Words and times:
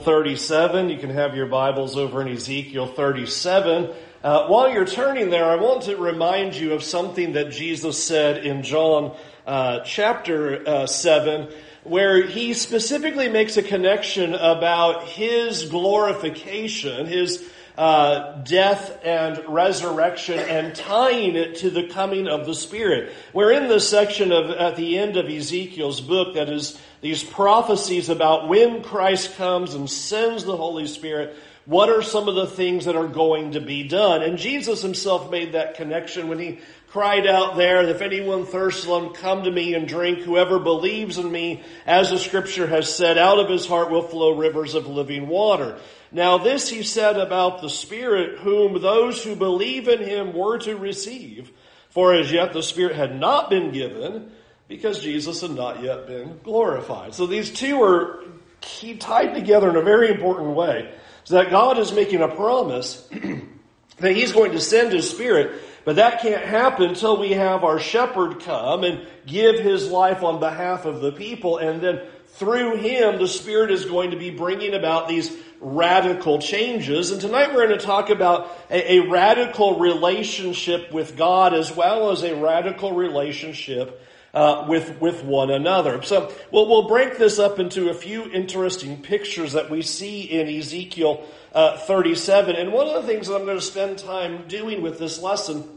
37. 0.00 0.88
You 0.88 0.98
can 0.98 1.10
have 1.10 1.36
your 1.36 1.46
Bibles 1.46 1.96
over 1.96 2.22
in 2.22 2.28
Ezekiel 2.28 2.86
37. 2.86 3.90
Uh, 4.22 4.46
while 4.46 4.72
you're 4.72 4.86
turning 4.86 5.30
there, 5.30 5.44
I 5.44 5.56
want 5.56 5.82
to 5.82 5.96
remind 5.96 6.54
you 6.54 6.72
of 6.72 6.82
something 6.82 7.34
that 7.34 7.50
Jesus 7.50 8.02
said 8.02 8.44
in 8.44 8.62
John 8.62 9.16
uh, 9.46 9.80
chapter 9.80 10.66
uh, 10.66 10.86
7, 10.86 11.48
where 11.84 12.26
he 12.26 12.54
specifically 12.54 13.28
makes 13.28 13.56
a 13.56 13.62
connection 13.62 14.34
about 14.34 15.04
his 15.04 15.66
glorification, 15.66 17.06
his 17.06 17.46
uh, 17.80 18.42
death 18.42 19.00
and 19.04 19.42
resurrection 19.48 20.38
and 20.38 20.74
tying 20.74 21.34
it 21.34 21.56
to 21.56 21.70
the 21.70 21.88
coming 21.88 22.28
of 22.28 22.44
the 22.44 22.54
Spirit. 22.54 23.10
We're 23.32 23.52
in 23.52 23.68
the 23.68 23.80
section 23.80 24.32
of 24.32 24.50
at 24.50 24.76
the 24.76 24.98
end 24.98 25.16
of 25.16 25.30
Ezekiel's 25.30 26.02
book 26.02 26.34
that 26.34 26.50
is 26.50 26.78
these 27.00 27.24
prophecies 27.24 28.10
about 28.10 28.48
when 28.48 28.82
Christ 28.82 29.34
comes 29.36 29.72
and 29.72 29.88
sends 29.88 30.44
the 30.44 30.58
Holy 30.58 30.86
Spirit. 30.86 31.34
What 31.64 31.88
are 31.88 32.02
some 32.02 32.28
of 32.28 32.34
the 32.34 32.48
things 32.48 32.84
that 32.84 32.96
are 32.96 33.08
going 33.08 33.52
to 33.52 33.62
be 33.62 33.88
done? 33.88 34.22
And 34.22 34.36
Jesus 34.36 34.82
himself 34.82 35.30
made 35.30 35.52
that 35.52 35.76
connection 35.76 36.28
when 36.28 36.38
he 36.38 36.58
cried 36.88 37.26
out 37.26 37.56
there, 37.56 37.82
if 37.88 38.02
anyone 38.02 38.44
thirsts, 38.44 38.86
let 38.86 39.04
him 39.04 39.14
come 39.14 39.44
to 39.44 39.50
me 39.50 39.72
and 39.72 39.88
drink. 39.88 40.18
Whoever 40.18 40.58
believes 40.58 41.16
in 41.16 41.32
me, 41.32 41.62
as 41.86 42.10
the 42.10 42.18
scripture 42.18 42.66
has 42.66 42.94
said, 42.94 43.16
out 43.16 43.38
of 43.38 43.48
his 43.48 43.66
heart 43.66 43.90
will 43.90 44.02
flow 44.02 44.36
rivers 44.36 44.74
of 44.74 44.86
living 44.86 45.28
water. 45.28 45.78
Now 46.12 46.38
this 46.38 46.68
he 46.68 46.82
said 46.82 47.16
about 47.16 47.60
the 47.60 47.70
Spirit, 47.70 48.40
whom 48.40 48.80
those 48.80 49.22
who 49.22 49.36
believe 49.36 49.88
in 49.88 50.02
him 50.02 50.32
were 50.32 50.58
to 50.58 50.76
receive. 50.76 51.50
For 51.90 52.14
as 52.14 52.30
yet 52.30 52.52
the 52.52 52.62
Spirit 52.62 52.96
had 52.96 53.18
not 53.18 53.50
been 53.50 53.72
given, 53.72 54.32
because 54.68 55.02
Jesus 55.02 55.40
had 55.40 55.50
not 55.50 55.82
yet 55.82 56.06
been 56.06 56.38
glorified. 56.44 57.14
So 57.14 57.26
these 57.26 57.50
two 57.50 57.82
are 57.82 58.24
key, 58.60 58.96
tied 58.96 59.34
together 59.34 59.68
in 59.68 59.76
a 59.76 59.82
very 59.82 60.10
important 60.10 60.54
way. 60.54 60.92
So 61.24 61.34
that 61.34 61.50
God 61.50 61.78
is 61.78 61.92
making 61.92 62.22
a 62.22 62.28
promise 62.28 63.08
that 63.98 64.14
he's 64.14 64.32
going 64.32 64.52
to 64.52 64.60
send 64.60 64.92
his 64.92 65.10
Spirit, 65.10 65.60
but 65.84 65.96
that 65.96 66.22
can't 66.22 66.44
happen 66.44 66.90
until 66.90 67.18
we 67.18 67.32
have 67.32 67.64
our 67.64 67.78
shepherd 67.78 68.40
come 68.40 68.84
and 68.84 69.06
give 69.26 69.58
his 69.58 69.90
life 69.90 70.22
on 70.22 70.40
behalf 70.40 70.86
of 70.86 71.00
the 71.00 71.12
people, 71.12 71.58
and 71.58 71.80
then 71.80 72.00
through 72.34 72.76
him, 72.76 73.18
the 73.18 73.28
Spirit 73.28 73.70
is 73.70 73.84
going 73.84 74.12
to 74.12 74.16
be 74.16 74.30
bringing 74.30 74.74
about 74.74 75.08
these 75.08 75.30
radical 75.60 76.38
changes. 76.38 77.10
And 77.10 77.20
tonight 77.20 77.54
we're 77.54 77.66
going 77.66 77.78
to 77.78 77.84
talk 77.84 78.08
about 78.08 78.50
a, 78.70 78.94
a, 78.94 79.08
radical 79.10 79.78
relationship 79.78 80.90
with 80.90 81.16
God 81.16 81.52
as 81.52 81.74
well 81.74 82.10
as 82.10 82.22
a 82.22 82.34
radical 82.34 82.92
relationship 82.92 84.00
uh, 84.32 84.64
with, 84.68 85.00
with 85.00 85.22
one 85.22 85.50
another. 85.50 86.02
So 86.02 86.32
we'll, 86.50 86.66
we'll 86.66 86.88
break 86.88 87.18
this 87.18 87.38
up 87.38 87.58
into 87.58 87.90
a 87.90 87.94
few 87.94 88.30
interesting 88.30 89.02
pictures 89.02 89.52
that 89.52 89.70
we 89.70 89.82
see 89.82 90.22
in 90.22 90.48
Ezekiel 90.48 91.24
uh, 91.52 91.76
37. 91.76 92.56
And 92.56 92.72
one 92.72 92.86
of 92.86 92.94
the 92.94 93.08
things 93.08 93.28
that 93.28 93.36
I'm 93.36 93.44
going 93.44 93.58
to 93.58 93.62
spend 93.62 93.98
time 93.98 94.48
doing 94.48 94.80
with 94.80 94.98
this 94.98 95.20
lesson 95.20 95.68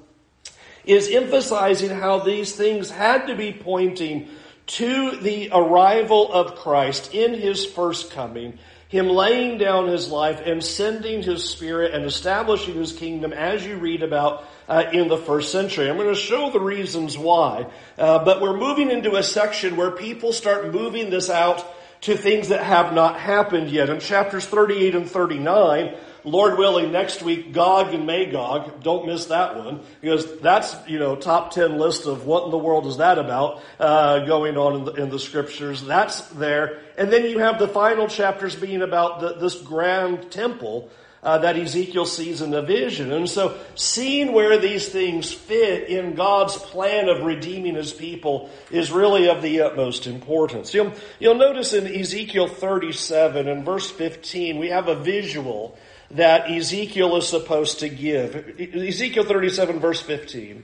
is 0.85 1.09
emphasizing 1.09 1.89
how 1.89 2.19
these 2.19 2.55
things 2.55 2.89
had 2.89 3.27
to 3.27 3.35
be 3.35 3.51
pointing 3.51 4.29
to 4.65 5.17
the 5.17 5.49
arrival 5.51 6.31
of 6.31 6.55
Christ 6.55 7.13
in 7.13 7.33
his 7.33 7.65
first 7.65 8.11
coming, 8.11 8.57
him 8.87 9.09
laying 9.09 9.57
down 9.57 9.87
his 9.87 10.09
life 10.09 10.41
and 10.45 10.63
sending 10.63 11.23
his 11.23 11.49
spirit 11.49 11.93
and 11.93 12.05
establishing 12.05 12.75
his 12.75 12.93
kingdom 12.93 13.33
as 13.33 13.65
you 13.65 13.77
read 13.77 14.03
about 14.03 14.45
uh, 14.67 14.85
in 14.93 15.07
the 15.07 15.17
first 15.17 15.51
century. 15.51 15.89
I'm 15.89 15.97
going 15.97 16.07
to 16.07 16.15
show 16.15 16.51
the 16.51 16.59
reasons 16.59 17.17
why, 17.17 17.67
uh, 17.97 18.23
but 18.23 18.41
we're 18.41 18.57
moving 18.57 18.91
into 18.91 19.15
a 19.15 19.23
section 19.23 19.75
where 19.75 19.91
people 19.91 20.31
start 20.31 20.71
moving 20.71 21.09
this 21.09 21.29
out 21.29 21.65
to 22.01 22.17
things 22.17 22.49
that 22.49 22.63
have 22.63 22.93
not 22.93 23.19
happened 23.19 23.69
yet. 23.69 23.89
In 23.89 23.99
chapters 23.99 24.45
38 24.45 24.95
and 24.95 25.09
39, 25.09 25.95
Lord 26.25 26.57
willing, 26.57 26.91
next 26.91 27.21
week, 27.21 27.51
Gog 27.51 27.93
and 27.93 28.05
Magog. 28.05 28.81
Don't 28.81 29.05
miss 29.05 29.25
that 29.25 29.57
one 29.57 29.81
because 29.99 30.39
that's, 30.39 30.75
you 30.87 30.97
know, 30.97 31.15
top 31.15 31.51
10 31.51 31.77
list 31.77 32.05
of 32.05 32.25
what 32.25 32.45
in 32.45 32.51
the 32.51 32.57
world 32.57 32.85
is 32.87 32.97
that 32.97 33.19
about, 33.19 33.61
uh, 33.79 34.19
going 34.25 34.57
on 34.57 34.75
in 34.75 34.85
the, 34.85 34.91
in 34.93 35.09
the, 35.09 35.19
scriptures. 35.19 35.83
That's 35.83 36.21
there. 36.29 36.79
And 36.97 37.11
then 37.11 37.25
you 37.25 37.39
have 37.39 37.59
the 37.59 37.67
final 37.67 38.07
chapters 38.07 38.55
being 38.55 38.81
about 38.81 39.19
the, 39.19 39.33
this 39.33 39.55
grand 39.55 40.31
temple, 40.31 40.89
uh, 41.23 41.37
that 41.37 41.57
Ezekiel 41.57 42.05
sees 42.05 42.41
in 42.41 42.51
the 42.51 42.61
vision. 42.61 43.11
And 43.11 43.29
so 43.29 43.57
seeing 43.75 44.33
where 44.33 44.57
these 44.57 44.89
things 44.89 45.31
fit 45.31 45.87
in 45.87 46.15
God's 46.15 46.57
plan 46.57 47.07
of 47.07 47.23
redeeming 47.23 47.75
his 47.75 47.93
people 47.93 48.49
is 48.69 48.91
really 48.91 49.29
of 49.29 49.41
the 49.41 49.61
utmost 49.61 50.05
importance. 50.05 50.73
You'll, 50.73 50.93
you'll 51.19 51.35
notice 51.35 51.73
in 51.73 51.87
Ezekiel 51.87 52.47
37 52.47 53.47
and 53.47 53.65
verse 53.65 53.89
15, 53.89 54.59
we 54.59 54.67
have 54.67 54.89
a 54.89 54.95
visual 54.95 55.77
that 56.13 56.49
Ezekiel 56.49 57.15
is 57.17 57.27
supposed 57.27 57.79
to 57.79 57.89
give. 57.89 58.59
Ezekiel 58.59 59.23
37 59.23 59.79
verse 59.79 60.01
15. 60.01 60.63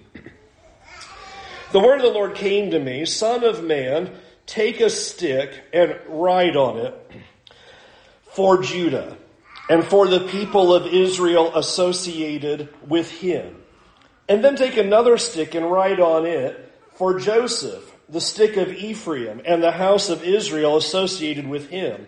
The 1.72 1.80
word 1.80 1.98
of 1.98 2.02
the 2.02 2.10
Lord 2.10 2.36
came 2.36 2.72
to 2.72 2.80
me, 2.80 3.06
son 3.06 3.44
of 3.44 3.64
man, 3.64 4.16
take 4.46 4.80
a 4.80 4.90
stick 4.90 5.62
and 5.72 5.96
write 6.08 6.56
on 6.56 6.78
it 6.78 7.12
for 8.24 8.62
Judah 8.62 9.18
and 9.70 9.84
for 9.84 10.08
the 10.08 10.22
people 10.22 10.74
of 10.74 10.88
Israel 10.88 11.56
associated 11.56 12.70
with 12.88 13.12
him. 13.12 13.56
And 14.28 14.44
then 14.44 14.56
take 14.56 14.78
another 14.78 15.18
stick 15.18 15.54
and 15.54 15.72
write 15.72 16.00
on 16.00 16.26
it 16.26 16.72
for 16.96 17.20
Joseph, 17.20 17.96
the 18.10 18.22
stick 18.22 18.58
of 18.58 18.74
Ephraim, 18.74 19.42
and 19.46 19.62
the 19.62 19.72
house 19.72 20.10
of 20.10 20.24
Israel 20.24 20.78
associated 20.78 21.48
with 21.48 21.70
him 21.70 22.08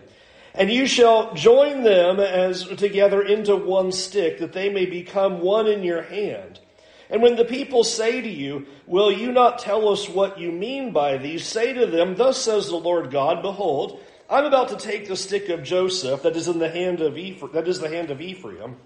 and 0.54 0.70
you 0.70 0.86
shall 0.86 1.34
join 1.34 1.82
them 1.82 2.20
as 2.20 2.66
together 2.66 3.22
into 3.22 3.56
one 3.56 3.92
stick, 3.92 4.38
that 4.38 4.52
they 4.52 4.68
may 4.68 4.86
become 4.86 5.40
one 5.40 5.66
in 5.66 5.82
your 5.82 6.02
hand. 6.02 6.60
And 7.08 7.22
when 7.22 7.36
the 7.36 7.44
people 7.44 7.84
say 7.84 8.20
to 8.20 8.28
you, 8.28 8.66
Will 8.86 9.12
you 9.12 9.32
not 9.32 9.58
tell 9.58 9.88
us 9.88 10.08
what 10.08 10.38
you 10.38 10.50
mean 10.50 10.92
by 10.92 11.18
these? 11.18 11.46
Say 11.46 11.72
to 11.74 11.86
them, 11.86 12.16
Thus 12.16 12.38
says 12.38 12.68
the 12.68 12.76
Lord 12.76 13.10
God, 13.10 13.42
Behold, 13.42 14.00
I'm 14.28 14.44
about 14.44 14.70
to 14.70 14.76
take 14.76 15.08
the 15.08 15.16
stick 15.16 15.48
of 15.50 15.62
Joseph 15.62 16.22
that 16.22 16.36
is 16.36 16.48
in 16.48 16.58
the 16.58 16.70
hand 16.70 17.00
of 17.00 17.18
Ephraim, 17.18 17.52
that 17.52 17.68
is 17.68 17.80
the 17.80 17.90
hand 17.90 18.10
of 18.10 18.22
Ephraim, 18.22 18.76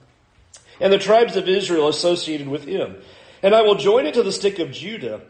and 0.81 0.93
the 0.93 0.99
tribes 0.99 1.37
of 1.37 1.49
Israel 1.49 1.88
associated 1.88 2.49
with 2.49 2.65
him. 2.65 2.97
And 3.43 3.55
I 3.55 3.62
will 3.62 3.76
join 3.76 4.06
it 4.06 4.15
to 4.15 4.25
the 4.25 4.32
stick 4.32 4.59
of 4.59 4.72
Judah, 4.72 5.21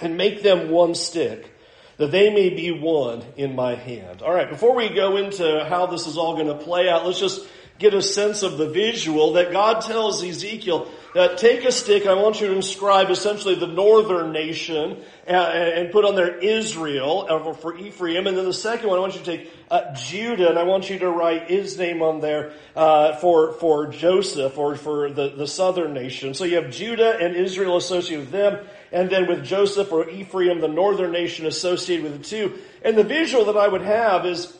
and 0.00 0.16
make 0.16 0.42
them 0.42 0.70
one 0.70 0.94
stick 0.94 1.52
that 1.98 2.10
they 2.10 2.30
may 2.30 2.50
be 2.50 2.70
one 2.70 3.22
in 3.36 3.54
my 3.54 3.74
hand. 3.74 4.22
All 4.22 4.32
right, 4.32 4.48
before 4.48 4.74
we 4.74 4.88
go 4.88 5.16
into 5.16 5.64
how 5.68 5.86
this 5.86 6.06
is 6.06 6.16
all 6.16 6.34
going 6.34 6.48
to 6.48 6.64
play 6.64 6.88
out, 6.88 7.06
let's 7.06 7.20
just 7.20 7.46
get 7.78 7.94
a 7.94 8.02
sense 8.02 8.42
of 8.42 8.58
the 8.58 8.68
visual 8.68 9.34
that 9.34 9.52
God 9.52 9.80
tells 9.80 10.22
Ezekiel 10.22 10.88
that 11.14 11.36
take 11.36 11.64
a 11.64 11.72
stick, 11.72 12.06
I 12.06 12.14
want 12.14 12.40
you 12.40 12.46
to 12.46 12.54
inscribe 12.54 13.10
essentially 13.10 13.54
the 13.54 13.66
northern 13.66 14.32
nation 14.32 15.02
uh, 15.28 15.30
and, 15.30 15.92
put 15.92 16.06
on 16.06 16.14
there 16.14 16.38
Israel 16.38 17.26
uh, 17.28 17.52
for 17.52 17.76
Ephraim. 17.76 18.26
And 18.26 18.36
then 18.36 18.46
the 18.46 18.54
second 18.54 18.88
one, 18.88 18.98
I 18.98 19.00
want 19.02 19.14
you 19.14 19.20
to 19.20 19.36
take 19.36 19.50
uh, 19.70 19.94
Judah 19.94 20.48
and 20.48 20.58
I 20.58 20.62
want 20.62 20.88
you 20.88 20.98
to 21.00 21.10
write 21.10 21.50
his 21.50 21.76
name 21.76 22.00
on 22.02 22.20
there 22.20 22.52
uh, 22.74 23.16
for, 23.16 23.52
for 23.54 23.88
Joseph 23.88 24.56
or 24.56 24.74
for 24.76 25.10
the, 25.10 25.30
the 25.30 25.46
southern 25.46 25.92
nation. 25.92 26.32
So 26.32 26.44
you 26.44 26.56
have 26.56 26.70
Judah 26.70 27.18
and 27.18 27.36
Israel 27.36 27.76
associated 27.76 28.20
with 28.20 28.32
them 28.32 28.64
and 28.92 29.08
then 29.08 29.26
with 29.26 29.44
Joseph 29.44 29.90
or 29.90 30.08
Ephraim, 30.08 30.60
the 30.60 30.68
northern 30.68 31.12
nation 31.12 31.46
associated 31.46 32.04
with 32.04 32.18
the 32.18 32.24
two. 32.24 32.58
And 32.84 32.96
the 32.96 33.04
visual 33.04 33.46
that 33.46 33.56
I 33.56 33.66
would 33.66 33.82
have 33.82 34.26
is 34.26 34.56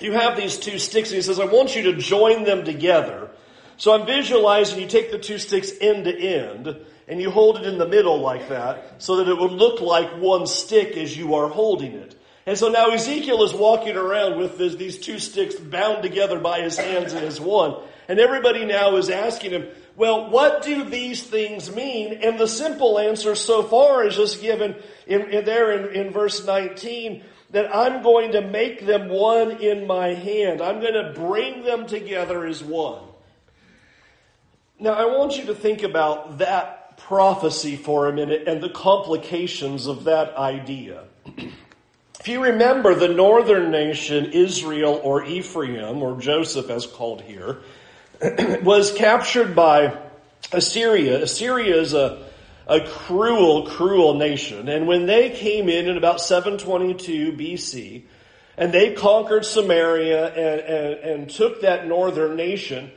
you 0.00 0.12
have 0.12 0.36
these 0.36 0.58
two 0.58 0.78
sticks 0.78 1.08
and 1.08 1.16
he 1.16 1.22
says, 1.22 1.40
I 1.40 1.46
want 1.46 1.74
you 1.74 1.82
to 1.84 1.96
join 1.96 2.44
them 2.44 2.64
together. 2.64 3.30
So 3.78 3.94
I'm 3.94 4.06
visualizing 4.06 4.78
you 4.78 4.86
take 4.86 5.10
the 5.10 5.18
two 5.18 5.38
sticks 5.38 5.72
end 5.80 6.04
to 6.04 6.14
end 6.14 6.76
and 7.08 7.20
you 7.20 7.30
hold 7.30 7.56
it 7.56 7.64
in 7.66 7.78
the 7.78 7.88
middle 7.88 8.20
like 8.20 8.50
that 8.50 9.02
so 9.02 9.16
that 9.16 9.28
it 9.28 9.38
would 9.38 9.52
look 9.52 9.80
like 9.80 10.20
one 10.20 10.46
stick 10.46 10.96
as 10.98 11.16
you 11.16 11.34
are 11.34 11.48
holding 11.48 11.92
it. 11.94 12.14
And 12.46 12.58
so 12.58 12.68
now 12.68 12.90
Ezekiel 12.90 13.42
is 13.44 13.54
walking 13.54 13.96
around 13.96 14.38
with 14.38 14.58
this, 14.58 14.74
these 14.74 14.98
two 14.98 15.18
sticks 15.18 15.54
bound 15.54 16.02
together 16.02 16.38
by 16.38 16.60
his 16.60 16.76
hands 16.76 17.12
and 17.12 17.24
his 17.24 17.40
one. 17.40 17.76
And 18.08 18.18
everybody 18.18 18.64
now 18.64 18.96
is 18.96 19.08
asking 19.08 19.52
him, 19.52 19.68
well, 20.00 20.30
what 20.30 20.62
do 20.62 20.84
these 20.84 21.22
things 21.22 21.70
mean? 21.76 22.20
And 22.22 22.40
the 22.40 22.48
simple 22.48 22.98
answer 22.98 23.34
so 23.34 23.62
far 23.62 24.02
is 24.02 24.16
just 24.16 24.40
given 24.40 24.74
in, 25.06 25.28
in 25.28 25.44
there 25.44 25.72
in, 25.72 25.94
in 25.94 26.10
verse 26.10 26.42
19 26.42 27.22
that 27.50 27.76
I'm 27.76 28.02
going 28.02 28.32
to 28.32 28.40
make 28.40 28.86
them 28.86 29.10
one 29.10 29.62
in 29.62 29.86
my 29.86 30.14
hand. 30.14 30.62
I'm 30.62 30.80
going 30.80 30.94
to 30.94 31.12
bring 31.14 31.64
them 31.64 31.86
together 31.86 32.46
as 32.46 32.64
one. 32.64 33.02
Now, 34.78 34.94
I 34.94 35.04
want 35.04 35.36
you 35.36 35.44
to 35.44 35.54
think 35.54 35.82
about 35.82 36.38
that 36.38 36.96
prophecy 36.96 37.76
for 37.76 38.08
a 38.08 38.12
minute 38.14 38.48
and 38.48 38.62
the 38.62 38.70
complications 38.70 39.86
of 39.86 40.04
that 40.04 40.34
idea. 40.34 41.04
if 41.36 42.26
you 42.26 42.42
remember, 42.42 42.94
the 42.94 43.08
northern 43.08 43.70
nation, 43.70 44.32
Israel 44.32 44.98
or 45.04 45.26
Ephraim, 45.26 46.02
or 46.02 46.18
Joseph 46.18 46.70
as 46.70 46.86
called 46.86 47.20
here, 47.20 47.58
was 48.62 48.92
captured 48.92 49.54
by 49.54 49.96
Assyria. 50.52 51.22
Assyria 51.22 51.80
is 51.80 51.94
a, 51.94 52.26
a 52.66 52.80
cruel, 52.80 53.66
cruel 53.66 54.14
nation. 54.14 54.68
And 54.68 54.86
when 54.86 55.06
they 55.06 55.30
came 55.30 55.68
in 55.68 55.88
in 55.88 55.96
about 55.96 56.20
722 56.20 57.32
BC, 57.32 58.02
and 58.60 58.72
they 58.74 58.92
conquered 58.92 59.46
Samaria 59.46 60.26
and, 60.28 60.60
and, 60.60 60.94
and 61.20 61.30
took 61.30 61.62
that 61.62 61.86
northern 61.86 62.36
nation. 62.36 62.90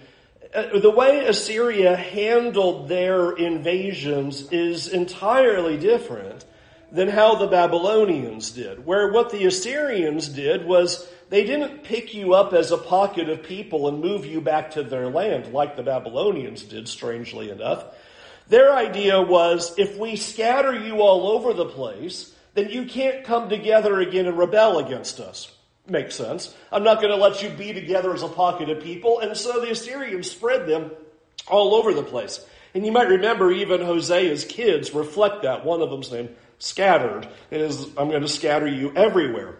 Uh, 0.53 0.77
the 0.77 0.91
way 0.91 1.25
Assyria 1.25 1.95
handled 1.95 2.89
their 2.89 3.31
invasions 3.31 4.51
is 4.51 4.89
entirely 4.89 5.77
different 5.77 6.43
than 6.91 7.07
how 7.07 7.35
the 7.35 7.47
Babylonians 7.47 8.51
did. 8.51 8.85
Where 8.85 9.11
what 9.11 9.29
the 9.31 9.45
Assyrians 9.45 10.27
did 10.27 10.65
was 10.65 11.07
they 11.29 11.43
didn't 11.43 11.83
pick 11.83 12.13
you 12.13 12.33
up 12.33 12.53
as 12.53 12.71
a 12.71 12.77
pocket 12.77 13.29
of 13.29 13.43
people 13.43 13.87
and 13.87 13.99
move 13.99 14.25
you 14.25 14.41
back 14.41 14.71
to 14.71 14.83
their 14.83 15.09
land 15.09 15.53
like 15.53 15.75
the 15.75 15.83
Babylonians 15.83 16.63
did, 16.63 16.87
strangely 16.87 17.49
enough. 17.49 17.85
Their 18.47 18.73
idea 18.73 19.21
was 19.21 19.77
if 19.77 19.97
we 19.97 20.15
scatter 20.15 20.73
you 20.73 21.01
all 21.01 21.27
over 21.27 21.53
the 21.53 21.65
place, 21.65 22.33
then 22.53 22.69
you 22.69 22.85
can't 22.85 23.23
come 23.23 23.49
together 23.49 23.99
again 23.99 24.27
and 24.27 24.37
rebel 24.37 24.79
against 24.79 25.19
us. 25.19 25.51
Makes 25.87 26.15
sense. 26.15 26.55
I'm 26.71 26.83
not 26.83 27.01
going 27.01 27.09
to 27.09 27.21
let 27.21 27.41
you 27.43 27.49
be 27.49 27.73
together 27.73 28.13
as 28.13 28.23
a 28.23 28.27
pocket 28.27 28.69
of 28.69 28.83
people. 28.83 29.19
And 29.19 29.35
so 29.35 29.59
the 29.59 29.71
Assyrians 29.71 30.31
spread 30.31 30.67
them 30.67 30.91
all 31.47 31.75
over 31.75 31.93
the 31.93 32.03
place. 32.03 32.45
And 32.73 32.85
you 32.85 32.91
might 32.91 33.09
remember 33.09 33.51
even 33.51 33.81
Hosea's 33.81 34.45
kids 34.45 34.93
reflect 34.93 35.43
that. 35.43 35.65
One 35.65 35.81
of 35.81 35.89
them's 35.89 36.11
named 36.11 36.35
Scattered. 36.59 37.27
Is, 37.51 37.85
I'm 37.97 38.09
going 38.09 38.21
to 38.21 38.27
scatter 38.27 38.67
you 38.67 38.93
everywhere. 38.95 39.57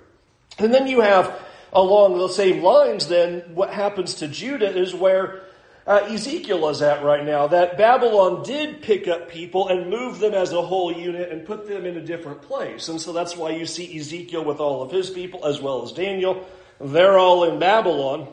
And 0.57 0.74
then 0.74 0.88
you 0.88 1.01
have 1.01 1.38
along 1.73 2.17
the 2.17 2.29
same 2.29 2.63
lines, 2.63 3.07
then 3.07 3.41
what 3.53 3.73
happens 3.73 4.15
to 4.15 4.27
Judah 4.27 4.69
is 4.73 4.93
where 4.93 5.43
uh, 5.85 6.07
Ezekiel 6.09 6.69
is 6.69 6.81
at 6.81 7.03
right 7.03 7.25
now. 7.25 7.47
That 7.47 7.77
Babylon 7.77 8.43
did 8.43 8.81
pick 8.81 9.07
up 9.07 9.29
people 9.29 9.67
and 9.67 9.89
move 9.89 10.19
them 10.19 10.33
as 10.33 10.53
a 10.53 10.61
whole 10.61 10.93
unit 10.93 11.31
and 11.31 11.45
put 11.45 11.67
them 11.67 11.85
in 11.85 11.97
a 11.97 12.01
different 12.01 12.43
place. 12.43 12.87
And 12.87 13.01
so 13.01 13.11
that's 13.11 13.35
why 13.35 13.51
you 13.51 13.65
see 13.65 13.97
Ezekiel 13.97 14.45
with 14.45 14.59
all 14.59 14.81
of 14.81 14.91
his 14.91 15.09
people 15.09 15.45
as 15.45 15.59
well 15.59 15.83
as 15.83 15.91
Daniel. 15.91 16.47
They're 16.79 17.17
all 17.17 17.43
in 17.43 17.59
Babylon 17.59 18.27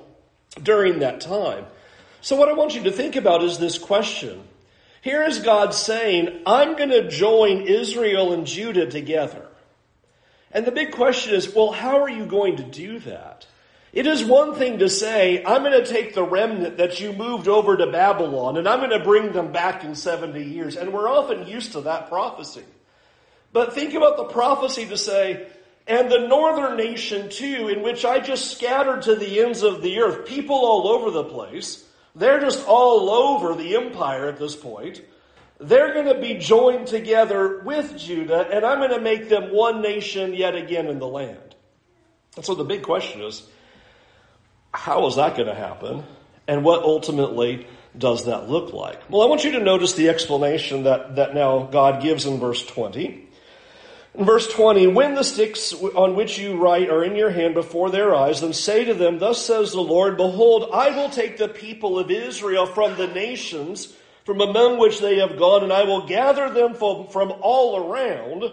during 0.63 1.01
that 1.01 1.21
time. 1.21 1.65
So 2.21 2.37
what 2.37 2.49
I 2.49 2.53
want 2.53 2.75
you 2.75 2.85
to 2.85 2.93
think 2.93 3.17
about 3.17 3.43
is 3.43 3.59
this 3.59 3.79
question. 3.79 4.43
Here 5.03 5.23
is 5.23 5.39
God 5.39 5.73
saying, 5.73 6.43
I'm 6.45 6.77
going 6.77 6.91
to 6.91 7.09
join 7.09 7.63
Israel 7.63 8.35
and 8.35 8.47
Judah 8.47 8.91
together. 8.91 9.47
And 10.53 10.65
the 10.65 10.73
big 10.73 10.93
question 10.93 11.35
is, 11.35 11.55
well, 11.55 11.71
how 11.71 12.03
are 12.03 12.09
you 12.09 12.27
going 12.27 12.57
to 12.57 12.63
do 12.63 12.99
that? 13.01 13.47
It 13.93 14.07
is 14.07 14.25
one 14.25 14.55
thing 14.55 14.79
to 14.79 14.89
say, 14.89 15.45
I'm 15.45 15.63
going 15.63 15.85
to 15.85 15.91
take 15.91 16.15
the 16.15 16.23
remnant 16.23 16.77
that 16.77 17.01
you 17.01 17.13
moved 17.13 17.49
over 17.49 17.77
to 17.77 17.91
Babylon 17.91 18.57
and 18.57 18.69
I'm 18.69 18.79
going 18.79 18.97
to 18.97 19.05
bring 19.05 19.33
them 19.33 19.51
back 19.53 19.83
in 19.85 19.95
70 19.95 20.43
years. 20.45 20.77
And 20.77 20.93
we're 20.93 21.09
often 21.09 21.47
used 21.47 21.73
to 21.73 21.81
that 21.83 22.09
prophecy. 22.09 22.65
But 23.53 23.75
think 23.75 23.95
about 23.95 24.17
the 24.17 24.25
prophecy 24.25 24.87
to 24.87 24.97
say, 24.97 25.47
and 25.89 26.09
the 26.09 26.29
northern 26.29 26.77
nation 26.77 27.31
too, 27.31 27.69
in 27.69 27.83
which 27.83 28.05
I 28.05 28.21
just 28.21 28.53
scattered 28.57 29.03
to 29.03 29.17
the 29.17 29.41
ends 29.41 29.63
of 29.63 29.83
the 29.83 29.99
earth, 30.01 30.29
people 30.29 30.55
all 30.55 30.87
over 30.87 31.11
the 31.11 31.25
place. 31.25 31.85
They're 32.15 32.41
just 32.41 32.67
all 32.67 33.11
over 33.11 33.57
the 33.57 33.77
empire 33.77 34.29
at 34.29 34.39
this 34.39 34.55
point. 34.55 35.03
They're 35.61 35.93
going 35.93 36.07
to 36.07 36.21
be 36.21 36.35
joined 36.35 36.87
together 36.87 37.61
with 37.61 37.97
Judah, 37.99 38.49
and 38.51 38.65
I'm 38.65 38.79
going 38.79 38.91
to 38.91 39.01
make 39.01 39.29
them 39.29 39.53
one 39.53 39.83
nation 39.83 40.33
yet 40.33 40.55
again 40.55 40.87
in 40.87 40.99
the 40.99 41.07
land. 41.07 41.55
And 42.37 42.45
so 42.45 42.55
the 42.55 42.65
big 42.65 42.83
question 42.83 43.21
is 43.21 43.47
how 44.73 45.07
is 45.07 45.17
that 45.17 45.37
going 45.37 45.49
to 45.49 45.55
happen? 45.55 46.05
And 46.49 46.65
what 46.65 46.83
ultimately 46.83 47.67
does 47.97 48.25
that 48.25 48.49
look 48.49 48.73
like? 48.73 49.11
Well, 49.11 49.23
I 49.23 49.27
want 49.27 49.45
you 49.45 49.53
to 49.53 49.61
notice 49.61 49.93
the 49.93 50.09
explanation 50.09 50.85
that, 50.85 51.17
that 51.17 51.35
now 51.35 51.65
God 51.65 52.03
gives 52.03 52.25
in 52.25 52.39
verse 52.39 52.65
20. 52.65 53.29
In 54.15 54.25
verse 54.25 54.49
20, 54.49 54.89
when 54.89 55.15
the 55.15 55.23
sticks 55.23 55.73
on 55.73 56.17
which 56.17 56.39
you 56.39 56.57
write 56.57 56.89
are 56.89 57.05
in 57.05 57.17
your 57.17 57.31
hand 57.31 57.55
before 57.55 57.91
their 57.91 58.15
eyes, 58.15 58.41
then 58.41 58.53
say 58.53 58.85
to 58.85 58.95
them, 58.95 59.19
Thus 59.19 59.45
says 59.45 59.73
the 59.73 59.81
Lord, 59.81 60.17
Behold, 60.17 60.71
I 60.73 60.91
will 60.91 61.11
take 61.11 61.37
the 61.37 61.49
people 61.49 61.99
of 61.99 62.11
Israel 62.11 62.67
from 62.67 62.97
the 62.97 63.07
nations 63.07 63.95
from 64.31 64.43
among 64.43 64.79
which 64.79 65.01
they 65.01 65.17
have 65.17 65.37
gone, 65.37 65.65
and 65.65 65.73
I 65.73 65.83
will 65.83 66.07
gather 66.07 66.49
them 66.51 66.75
from, 66.75 67.33
all 67.41 67.91
around, 67.91 68.45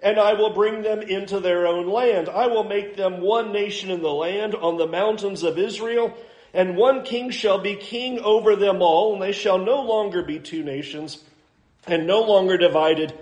and 0.00 0.16
I 0.16 0.34
will 0.34 0.50
bring 0.50 0.82
them 0.82 1.02
into 1.02 1.40
their 1.40 1.66
own 1.66 1.88
land. 1.88 2.28
I 2.28 2.46
will 2.46 2.62
make 2.62 2.94
them 2.94 3.20
one 3.20 3.50
nation 3.50 3.90
in 3.90 4.00
the 4.00 4.12
land 4.12 4.54
on 4.54 4.76
the 4.76 4.86
mountains 4.86 5.42
of 5.42 5.58
Israel, 5.58 6.16
and 6.52 6.76
one 6.76 7.02
king 7.02 7.30
shall 7.30 7.58
be 7.58 7.74
king 7.74 8.20
over 8.20 8.54
them 8.54 8.80
all, 8.80 9.14
and 9.14 9.20
they 9.20 9.32
shall 9.32 9.58
no 9.58 9.82
longer 9.82 10.22
be 10.22 10.38
two 10.38 10.62
nations, 10.62 11.24
and 11.84 12.06
no 12.06 12.20
longer 12.20 12.56
divided 12.56 13.12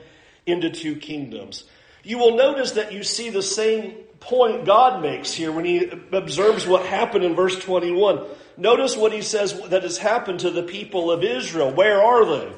into 0.44 0.68
two 0.68 0.96
kingdoms. 0.96 1.64
You 2.04 2.18
will 2.18 2.36
notice 2.36 2.72
that 2.72 2.92
you 2.92 3.04
see 3.04 3.30
the 3.30 3.42
same 3.42 3.94
point 4.22 4.64
God 4.64 5.02
makes 5.02 5.32
here 5.32 5.52
when 5.52 5.64
he 5.64 5.90
observes 6.12 6.66
what 6.66 6.86
happened 6.86 7.24
in 7.24 7.34
verse 7.34 7.58
21. 7.58 8.24
Notice 8.56 8.96
what 8.96 9.12
he 9.12 9.22
says 9.22 9.60
that 9.68 9.82
has 9.82 9.98
happened 9.98 10.40
to 10.40 10.50
the 10.50 10.62
people 10.62 11.10
of 11.10 11.24
Israel. 11.24 11.72
Where 11.72 12.02
are 12.02 12.24
they? 12.24 12.52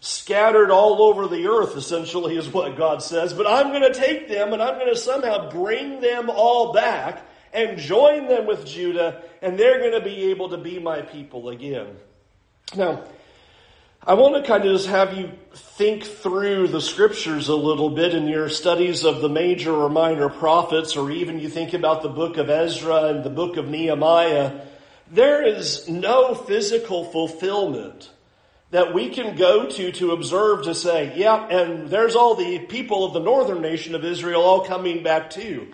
Scattered 0.00 0.70
all 0.70 1.02
over 1.02 1.28
the 1.28 1.46
earth, 1.46 1.76
essentially, 1.76 2.36
is 2.36 2.48
what 2.48 2.76
God 2.76 3.02
says. 3.02 3.34
But 3.34 3.46
I'm 3.46 3.68
going 3.68 3.92
to 3.92 3.98
take 3.98 4.28
them 4.28 4.52
and 4.52 4.62
I'm 4.62 4.74
going 4.74 4.92
to 4.92 4.98
somehow 4.98 5.50
bring 5.50 6.00
them 6.00 6.30
all 6.30 6.72
back 6.72 7.26
and 7.52 7.78
join 7.78 8.28
them 8.28 8.46
with 8.46 8.64
Judah, 8.64 9.22
and 9.42 9.58
they're 9.58 9.80
going 9.80 9.92
to 9.92 10.00
be 10.00 10.30
able 10.30 10.50
to 10.50 10.58
be 10.58 10.78
my 10.78 11.02
people 11.02 11.48
again. 11.48 11.96
Now, 12.76 13.04
I 14.06 14.14
want 14.14 14.34
to 14.36 14.48
kind 14.48 14.64
of 14.64 14.72
just 14.72 14.88
have 14.88 15.16
you 15.16 15.30
think 15.52 16.04
through 16.04 16.68
the 16.68 16.80
scriptures 16.80 17.48
a 17.48 17.54
little 17.54 17.90
bit 17.90 18.14
in 18.14 18.26
your 18.28 18.48
studies 18.48 19.04
of 19.04 19.20
the 19.20 19.28
major 19.28 19.74
or 19.74 19.88
minor 19.88 20.28
prophets, 20.28 20.96
or 20.96 21.10
even 21.10 21.38
you 21.38 21.48
think 21.48 21.74
about 21.74 22.02
the 22.02 22.08
book 22.08 22.38
of 22.38 22.48
Ezra 22.48 23.04
and 23.04 23.24
the 23.24 23.30
book 23.30 23.56
of 23.56 23.68
Nehemiah 23.68 24.62
there 25.10 25.44
is 25.44 25.88
no 25.88 26.34
physical 26.34 27.04
fulfillment 27.04 28.10
that 28.70 28.94
we 28.94 29.08
can 29.08 29.34
go 29.34 29.68
to 29.68 29.90
to 29.90 30.12
observe 30.12 30.62
to 30.62 30.74
say, 30.74 31.12
yeah, 31.16 31.48
and 31.48 31.88
there's 31.88 32.14
all 32.14 32.36
the 32.36 32.60
people 32.60 33.04
of 33.04 33.12
the 33.12 33.20
northern 33.20 33.60
nation 33.60 33.96
of 33.96 34.04
Israel 34.04 34.42
all 34.42 34.64
coming 34.64 35.02
back 35.02 35.30
too. 35.30 35.66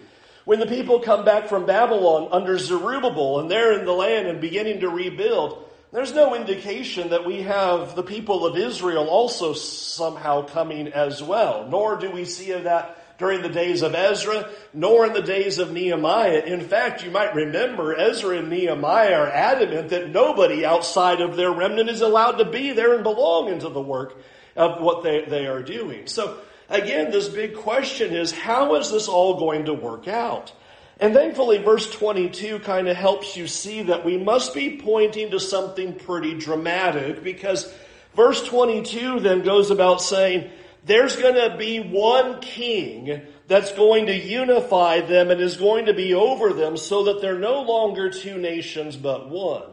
When 0.47 0.61
the 0.61 0.67
people 0.67 1.01
come 1.01 1.25
back 1.25 1.49
from 1.49 1.67
Babylon 1.67 2.29
under 2.33 2.57
Zerubbabel 2.57 3.41
and 3.41 3.51
they're 3.51 3.79
in 3.79 3.85
the 3.85 3.93
land 3.93 4.29
and 4.29 4.41
beginning 4.41 4.81
to 4.81 4.89
rebuild, 4.89 5.66
there's 5.97 6.13
no 6.13 6.35
indication 6.35 7.09
that 7.09 7.25
we 7.25 7.41
have 7.41 7.97
the 7.97 8.03
people 8.03 8.45
of 8.45 8.55
Israel 8.55 9.09
also 9.09 9.55
somehow 9.55 10.43
coming 10.43 10.89
as 10.89 11.23
well, 11.23 11.67
nor 11.71 11.97
do 11.97 12.11
we 12.11 12.27
see 12.27 12.53
that 12.53 12.99
during 13.17 13.41
the 13.41 13.49
days 13.49 13.81
of 13.81 13.95
Ezra, 13.95 14.51
nor 14.75 15.07
in 15.07 15.15
the 15.15 15.23
days 15.23 15.59
of 15.59 15.73
Nehemiah. 15.73 16.43
In 16.45 16.61
fact, 16.61 17.03
you 17.03 17.11
might 17.11 17.35
remember 17.35 17.97
Ezra 17.97 18.37
and 18.37 18.51
Nehemiah 18.51 19.21
are 19.21 19.27
adamant 19.27 19.89
that 19.89 20.11
nobody 20.11 20.67
outside 20.67 21.23
of 21.23 21.35
their 21.35 21.51
remnant 21.51 21.89
is 21.89 22.03
allowed 22.03 22.33
to 22.33 22.45
be 22.45 22.73
there 22.73 22.93
and 22.93 23.03
belong 23.03 23.49
into 23.49 23.71
the 23.71 23.81
work 23.81 24.19
of 24.55 24.83
what 24.83 25.03
they, 25.03 25.25
they 25.25 25.47
are 25.47 25.63
doing. 25.63 26.09
So 26.09 26.39
again, 26.69 27.11
this 27.11 27.31
big 27.31 27.57
question 27.57 28.13
is, 28.13 28.33
how 28.33 28.75
is 28.75 28.91
this 28.91 29.09
all 29.09 29.39
going 29.39 29.65
to 29.65 29.73
work 29.73 30.09
out? 30.09 30.53
And 30.99 31.13
thankfully, 31.13 31.59
verse 31.59 31.91
22 31.91 32.61
kind 32.61 32.89
of 32.89 32.97
helps 32.97 33.37
you 33.37 33.47
see 33.47 33.83
that 33.83 34.05
we 34.05 34.17
must 34.17 34.55
be 34.55 34.79
pointing 34.79 35.31
to 35.33 35.41
something 35.41 35.95
pretty 35.95 36.35
dramatic 36.39 37.23
because 37.23 37.73
verse 38.15 38.43
22 38.45 39.21
then 39.21 39.43
goes 39.43 39.71
about 39.71 40.01
saying, 40.01 40.51
there's 40.85 41.17
going 41.17 41.35
to 41.35 41.57
be 41.57 41.81
one 41.81 42.41
king 42.41 43.21
that's 43.49 43.73
going 43.73 44.07
to 44.07 44.17
unify 44.17 45.01
them 45.01 45.31
and 45.31 45.41
is 45.41 45.57
going 45.57 45.87
to 45.87 45.95
be 45.95 46.15
over 46.15 46.53
them 46.53 46.77
so 46.77 47.05
that 47.05 47.21
they're 47.21 47.39
no 47.39 47.63
longer 47.63 48.09
two 48.09 48.39
nations 48.39 48.97
but 48.97 49.29
one. 49.29 49.69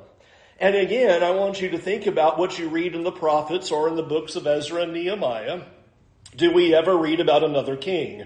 And 0.59 0.75
again, 0.75 1.23
I 1.23 1.31
want 1.31 1.61
you 1.61 1.69
to 1.69 1.77
think 1.77 2.05
about 2.05 2.37
what 2.37 2.59
you 2.59 2.67
read 2.67 2.95
in 2.95 3.03
the 3.03 3.11
prophets 3.11 3.71
or 3.71 3.87
in 3.87 3.95
the 3.95 4.03
books 4.03 4.35
of 4.35 4.47
Ezra 4.47 4.83
and 4.83 4.93
Nehemiah. 4.93 5.61
Do 6.35 6.51
we 6.51 6.75
ever 6.75 6.97
read 6.97 7.19
about 7.19 7.43
another 7.43 7.77
king? 7.77 8.25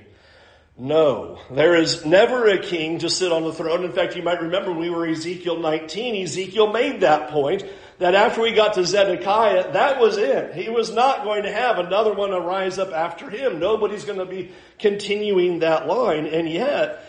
No, 0.80 1.40
there 1.50 1.76
is 1.76 2.06
never 2.06 2.48
a 2.48 2.60
king 2.60 3.00
to 3.00 3.10
sit 3.10 3.32
on 3.32 3.44
the 3.44 3.54
throne. 3.54 3.84
In 3.84 3.94
fact, 3.94 4.16
you 4.16 4.22
might 4.22 4.42
remember 4.42 4.72
we 4.72 4.92
were 4.92 5.08
Ezekiel 5.08 5.60
19, 5.60 6.24
Ezekiel 6.24 6.72
made 6.72 7.02
that 7.02 7.32
point 7.32 7.64
that 7.98 8.14
after 8.14 8.42
we 8.42 8.52
got 8.52 8.76
to 8.76 8.86
Zedekiah, 8.86 9.74
that 9.74 10.00
was 10.00 10.18
it. 10.18 10.54
He 10.54 10.70
was 10.70 10.94
not 10.94 11.24
going 11.24 11.44
to 11.44 11.52
have 11.52 11.80
another 11.80 12.14
one 12.14 12.32
arise 12.32 12.78
up 12.78 12.92
after 12.92 13.28
him. 13.28 13.60
Nobody's 13.60 14.06
going 14.06 14.20
to 14.20 14.26
be 14.26 14.52
continuing 14.78 15.60
that 15.60 15.88
line. 15.88 16.28
And 16.28 16.48
yet, 16.48 17.07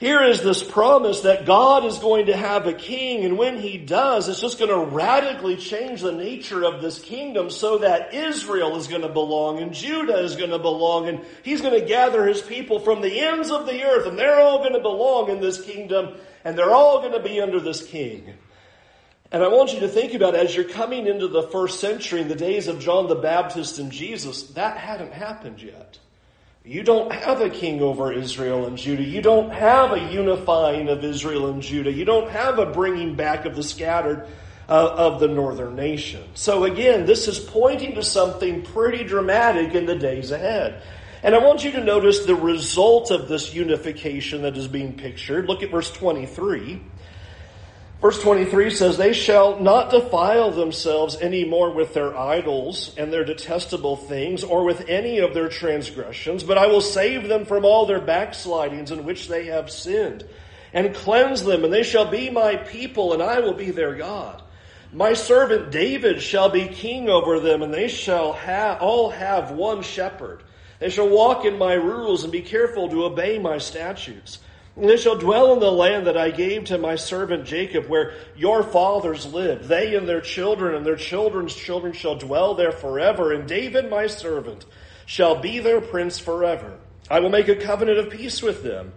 here 0.00 0.22
is 0.22 0.42
this 0.42 0.62
promise 0.62 1.20
that 1.20 1.44
God 1.44 1.84
is 1.84 1.98
going 1.98 2.26
to 2.26 2.36
have 2.36 2.66
a 2.66 2.72
king, 2.72 3.26
and 3.26 3.36
when 3.36 3.58
he 3.58 3.76
does, 3.76 4.30
it's 4.30 4.40
just 4.40 4.58
going 4.58 4.70
to 4.70 4.90
radically 4.94 5.58
change 5.58 6.00
the 6.00 6.10
nature 6.10 6.64
of 6.64 6.80
this 6.80 6.98
kingdom 6.98 7.50
so 7.50 7.76
that 7.78 8.14
Israel 8.14 8.76
is 8.76 8.88
going 8.88 9.02
to 9.02 9.10
belong 9.10 9.58
and 9.58 9.74
Judah 9.74 10.16
is 10.20 10.36
going 10.36 10.50
to 10.50 10.58
belong, 10.58 11.06
and 11.06 11.20
he's 11.42 11.60
going 11.60 11.78
to 11.78 11.86
gather 11.86 12.26
his 12.26 12.40
people 12.40 12.80
from 12.80 13.02
the 13.02 13.20
ends 13.20 13.50
of 13.50 13.66
the 13.66 13.84
earth, 13.84 14.06
and 14.06 14.18
they're 14.18 14.40
all 14.40 14.60
going 14.60 14.72
to 14.72 14.80
belong 14.80 15.28
in 15.28 15.42
this 15.42 15.62
kingdom, 15.62 16.16
and 16.46 16.56
they're 16.56 16.72
all 16.72 17.00
going 17.00 17.12
to 17.12 17.22
be 17.22 17.38
under 17.38 17.60
this 17.60 17.86
king. 17.86 18.32
And 19.30 19.42
I 19.42 19.48
want 19.48 19.74
you 19.74 19.80
to 19.80 19.88
think 19.88 20.14
about 20.14 20.34
as 20.34 20.56
you're 20.56 20.64
coming 20.64 21.08
into 21.08 21.28
the 21.28 21.42
first 21.42 21.78
century 21.78 22.22
in 22.22 22.28
the 22.28 22.34
days 22.34 22.68
of 22.68 22.80
John 22.80 23.06
the 23.06 23.16
Baptist 23.16 23.78
and 23.78 23.92
Jesus, 23.92 24.44
that 24.52 24.78
hadn't 24.78 25.12
happened 25.12 25.60
yet. 25.60 25.98
You 26.64 26.82
don't 26.82 27.10
have 27.10 27.40
a 27.40 27.48
king 27.48 27.80
over 27.80 28.12
Israel 28.12 28.66
and 28.66 28.76
Judah. 28.76 29.02
You 29.02 29.22
don't 29.22 29.50
have 29.50 29.92
a 29.92 30.12
unifying 30.12 30.88
of 30.88 31.02
Israel 31.02 31.48
and 31.48 31.62
Judah. 31.62 31.90
You 31.90 32.04
don't 32.04 32.30
have 32.30 32.58
a 32.58 32.66
bringing 32.66 33.14
back 33.14 33.46
of 33.46 33.56
the 33.56 33.62
scattered 33.62 34.28
uh, 34.68 34.92
of 34.94 35.20
the 35.20 35.28
northern 35.28 35.74
nation. 35.74 36.22
So 36.34 36.64
again, 36.64 37.06
this 37.06 37.28
is 37.28 37.38
pointing 37.38 37.94
to 37.94 38.02
something 38.02 38.62
pretty 38.62 39.04
dramatic 39.04 39.74
in 39.74 39.86
the 39.86 39.96
days 39.96 40.32
ahead. 40.32 40.82
And 41.22 41.34
I 41.34 41.38
want 41.38 41.64
you 41.64 41.72
to 41.72 41.82
notice 41.82 42.26
the 42.26 42.34
result 42.34 43.10
of 43.10 43.26
this 43.26 43.54
unification 43.54 44.42
that 44.42 44.56
is 44.58 44.68
being 44.68 44.92
pictured. 44.98 45.46
Look 45.46 45.62
at 45.62 45.70
verse 45.70 45.90
23. 45.90 46.80
Verse 48.00 48.18
23 48.22 48.70
says, 48.70 48.96
They 48.96 49.12
shall 49.12 49.60
not 49.60 49.90
defile 49.90 50.50
themselves 50.50 51.16
any 51.20 51.44
more 51.44 51.70
with 51.70 51.92
their 51.92 52.16
idols 52.16 52.94
and 52.96 53.12
their 53.12 53.24
detestable 53.24 53.96
things, 53.96 54.42
or 54.42 54.64
with 54.64 54.88
any 54.88 55.18
of 55.18 55.34
their 55.34 55.50
transgressions, 55.50 56.42
but 56.42 56.56
I 56.56 56.66
will 56.66 56.80
save 56.80 57.28
them 57.28 57.44
from 57.44 57.66
all 57.66 57.84
their 57.84 58.00
backslidings 58.00 58.90
in 58.90 59.04
which 59.04 59.28
they 59.28 59.46
have 59.46 59.70
sinned, 59.70 60.24
and 60.72 60.94
cleanse 60.94 61.44
them, 61.44 61.62
and 61.62 61.72
they 61.72 61.82
shall 61.82 62.10
be 62.10 62.30
my 62.30 62.56
people, 62.56 63.12
and 63.12 63.22
I 63.22 63.40
will 63.40 63.52
be 63.52 63.70
their 63.70 63.94
God. 63.94 64.42
My 64.94 65.12
servant 65.12 65.70
David 65.70 66.22
shall 66.22 66.48
be 66.48 66.68
king 66.68 67.10
over 67.10 67.38
them, 67.38 67.62
and 67.62 67.72
they 67.72 67.88
shall 67.88 68.32
have, 68.32 68.80
all 68.80 69.10
have 69.10 69.50
one 69.50 69.82
shepherd. 69.82 70.42
They 70.78 70.88
shall 70.88 71.08
walk 71.08 71.44
in 71.44 71.58
my 71.58 71.74
rules 71.74 72.22
and 72.22 72.32
be 72.32 72.40
careful 72.40 72.88
to 72.88 73.04
obey 73.04 73.38
my 73.38 73.58
statutes. 73.58 74.38
And 74.76 74.88
they 74.88 74.96
shall 74.96 75.16
dwell 75.16 75.52
in 75.52 75.60
the 75.60 75.70
land 75.70 76.06
that 76.06 76.16
I 76.16 76.30
gave 76.30 76.64
to 76.66 76.78
my 76.78 76.96
servant 76.96 77.44
Jacob, 77.44 77.86
where 77.86 78.14
your 78.36 78.62
fathers 78.62 79.26
lived. 79.26 79.64
They 79.64 79.94
and 79.94 80.08
their 80.08 80.20
children 80.20 80.74
and 80.74 80.86
their 80.86 80.96
children's 80.96 81.54
children 81.54 81.92
shall 81.92 82.14
dwell 82.14 82.54
there 82.54 82.72
forever. 82.72 83.32
And 83.32 83.48
David, 83.48 83.90
my 83.90 84.06
servant, 84.06 84.64
shall 85.06 85.40
be 85.40 85.58
their 85.58 85.80
prince 85.80 86.18
forever. 86.18 86.78
I 87.10 87.20
will 87.20 87.30
make 87.30 87.48
a 87.48 87.56
covenant 87.56 87.98
of 87.98 88.10
peace 88.10 88.40
with 88.40 88.62
them. 88.62 88.92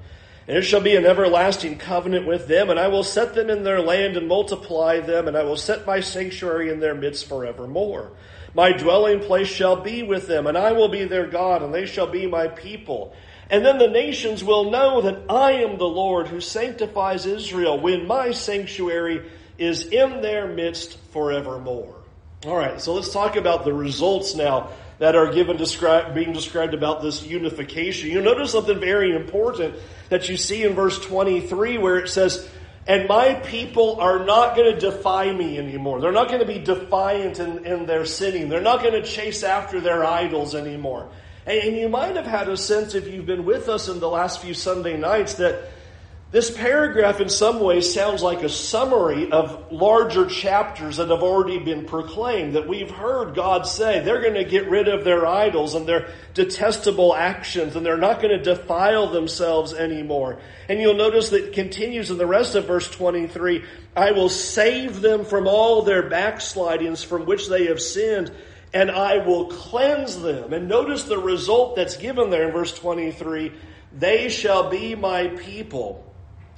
And 0.47 0.57
it 0.57 0.63
shall 0.63 0.81
be 0.81 0.95
an 0.95 1.05
everlasting 1.05 1.77
covenant 1.77 2.27
with 2.27 2.47
them, 2.47 2.69
and 2.69 2.77
I 2.77 2.89
will 2.89 3.03
set 3.03 3.33
them 3.33 3.49
in 3.49 3.63
their 3.63 3.81
land 3.81 4.17
and 4.17 4.27
multiply 4.27 4.99
them, 4.99 5.27
and 5.27 5.37
I 5.37 5.43
will 5.43 5.55
set 5.55 5.87
my 5.87 6.01
sanctuary 6.01 6.69
in 6.69 6.81
their 6.81 6.93
midst 6.93 7.29
forevermore. 7.29 8.11
My 8.53 8.73
dwelling 8.73 9.21
place 9.21 9.47
shall 9.47 9.77
be 9.77 10.03
with 10.03 10.27
them, 10.27 10.45
and 10.45 10.57
I 10.57 10.73
will 10.73 10.89
be 10.89 11.05
their 11.05 11.27
God, 11.27 11.63
and 11.63 11.73
they 11.73 11.85
shall 11.85 12.07
be 12.07 12.27
my 12.27 12.47
people. 12.49 13.15
And 13.53 13.63
then 13.63 13.77
the 13.77 13.87
nations 13.87 14.43
will 14.43 14.71
know 14.71 15.01
that 15.01 15.29
I 15.29 15.51
am 15.61 15.77
the 15.77 15.87
Lord 15.87 16.25
who 16.25 16.41
sanctifies 16.41 17.27
Israel 17.27 17.79
when 17.79 18.07
my 18.07 18.31
sanctuary 18.31 19.29
is 19.59 19.85
in 19.85 20.23
their 20.23 20.47
midst 20.47 20.97
forevermore. 21.11 21.93
All 22.47 22.57
right, 22.57 22.81
so 22.81 22.95
let's 22.95 23.13
talk 23.13 23.35
about 23.35 23.63
the 23.63 23.71
results 23.71 24.33
now 24.33 24.69
that 24.97 25.15
are 25.15 25.31
given 25.31 25.57
being 26.15 26.33
described 26.33 26.73
about 26.73 27.03
this 27.03 27.23
unification. 27.23 28.09
You'll 28.09 28.23
notice 28.23 28.53
something 28.53 28.79
very 28.79 29.15
important 29.15 29.75
that 30.09 30.29
you 30.29 30.35
see 30.35 30.63
in 30.63 30.73
verse 30.73 30.99
23 30.99 31.77
where 31.77 31.99
it 31.99 32.09
says, 32.09 32.49
and 32.87 33.07
my 33.07 33.35
people 33.35 34.01
are 34.01 34.25
not 34.25 34.55
going 34.55 34.73
to 34.73 34.79
defy 34.79 35.31
me 35.31 35.59
anymore. 35.59 36.01
They're 36.01 36.11
not 36.11 36.29
going 36.29 36.39
to 36.39 36.47
be 36.47 36.57
defiant 36.57 37.37
in, 37.37 37.67
in 37.67 37.85
their 37.85 38.07
sinning. 38.07 38.49
They're 38.49 38.61
not 38.61 38.81
going 38.81 38.99
to 38.99 39.07
chase 39.07 39.43
after 39.43 39.79
their 39.79 40.03
idols 40.03 40.55
anymore. 40.55 41.07
And, 41.45 41.75
you 41.75 41.89
might 41.89 42.15
have 42.15 42.25
had 42.25 42.47
a 42.47 42.55
sense, 42.55 42.95
if 42.95 43.07
you've 43.07 43.25
been 43.25 43.45
with 43.45 43.67
us 43.67 43.89
in 43.89 43.99
the 43.99 44.09
last 44.09 44.41
few 44.41 44.53
Sunday 44.53 44.97
nights, 44.97 45.35
that 45.35 45.69
this 46.33 46.49
paragraph, 46.49 47.21
in 47.21 47.29
some 47.29 47.59
ways, 47.59 47.93
sounds 47.93 48.23
like 48.23 48.41
a 48.41 48.49
summary 48.49 49.31
of 49.31 49.71
larger 49.71 50.25
chapters 50.25 50.97
that 50.97 51.09
have 51.09 51.21
already 51.21 51.59
been 51.59 51.85
proclaimed. 51.85 52.55
That 52.55 52.67
we've 52.67 52.89
heard 52.89 53.35
God 53.35 53.67
say 53.67 53.99
they're 53.99 54.19
going 54.19 54.33
to 54.33 54.43
get 54.43 54.67
rid 54.67 54.87
of 54.87 55.03
their 55.03 55.27
idols 55.27 55.75
and 55.75 55.85
their 55.85 56.09
detestable 56.33 57.13
actions, 57.13 57.75
and 57.75 57.85
they're 57.85 57.97
not 57.97 58.19
going 58.19 58.35
to 58.35 58.43
defile 58.43 59.11
themselves 59.11 59.75
anymore. 59.75 60.39
And 60.67 60.79
you'll 60.79 60.95
notice 60.95 61.29
that 61.29 61.49
it 61.49 61.53
continues 61.53 62.09
in 62.09 62.17
the 62.17 62.25
rest 62.25 62.55
of 62.55 62.65
verse 62.65 62.89
23 62.89 63.63
I 63.95 64.11
will 64.11 64.29
save 64.29 65.01
them 65.01 65.25
from 65.25 65.47
all 65.47 65.83
their 65.83 66.09
backslidings 66.09 67.03
from 67.03 67.27
which 67.27 67.47
they 67.47 67.67
have 67.67 67.79
sinned, 67.79 68.31
and 68.73 68.89
I 68.89 69.19
will 69.19 69.45
cleanse 69.47 70.19
them. 70.19 70.53
And 70.53 70.67
notice 70.67 71.03
the 71.03 71.19
result 71.19 71.75
that's 71.75 71.97
given 71.97 72.29
there 72.29 72.47
in 72.47 72.53
verse 72.53 72.73
23 72.73 73.51
they 73.95 74.27
shall 74.29 74.71
be 74.71 74.95
my 74.95 75.27
people 75.27 76.03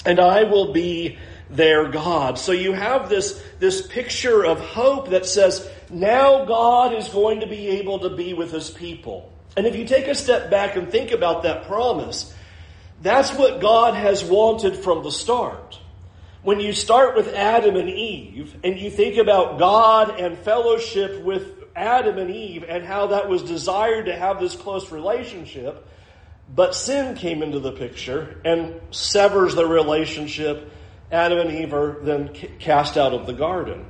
and 0.06 0.20
I 0.20 0.44
will 0.44 0.72
be 0.72 1.18
their 1.50 1.90
God. 1.90 2.40
So 2.40 2.52
you 2.52 2.74
have 2.74 3.10
this, 3.10 3.42
this 3.60 3.86
picture 3.86 4.46
of 4.46 4.60
hope 4.60 5.10
that 5.10 5.26
says, 5.26 5.68
now 5.90 6.46
God 6.46 6.94
is 6.94 7.10
going 7.10 7.42
to 7.42 7.48
be 7.48 7.68
able 7.70 8.00
to 8.00 8.10
be 8.10 8.34
with 8.34 8.52
his 8.52 8.70
people. 8.70 9.32
And 9.58 9.66
if 9.66 9.76
you 9.76 9.86
take 9.86 10.08
a 10.08 10.16
step 10.16 10.50
back 10.50 10.76
and 10.76 10.90
think 10.90 11.12
about 11.12 11.44
that 11.44 11.66
promise, 11.66 12.34
that's 13.02 13.34
what 13.34 13.62
God 13.62 13.96
has 13.96 14.24
wanted 14.24 14.76
from 14.76 15.04
the 15.04 15.12
start. 15.12 15.80
When 16.44 16.60
you 16.60 16.74
start 16.74 17.16
with 17.16 17.34
Adam 17.34 17.76
and 17.76 17.90
Eve 17.90 18.56
and 18.64 18.80
you 18.80 18.92
think 18.92 19.18
about 19.18 19.58
God 19.58 20.20
and 20.20 20.38
fellowship 20.38 21.22
with 21.24 21.65
Adam 21.76 22.18
and 22.18 22.32
Eve 22.32 22.64
and 22.68 22.86
how 22.86 23.08
that 23.08 23.28
was 23.28 23.44
desired 23.44 24.06
to 24.06 24.16
have 24.16 24.40
this 24.40 24.56
close 24.56 24.92
relationship, 24.92 25.88
but 26.54 26.74
sin 26.74 27.16
came 27.16 27.44
into 27.44 27.60
the 27.60 27.72
picture 27.72 28.40
and 28.46 28.80
severs 28.92 29.56
the 29.56 29.66
relationship. 29.66 30.72
Adam 31.12 31.40
and 31.40 31.52
Eve 31.52 31.74
are 31.74 32.00
then 32.02 32.30
cast 32.60 32.98
out 32.98 33.14
of 33.14 33.28
the 33.28 33.34
garden. 33.34 33.86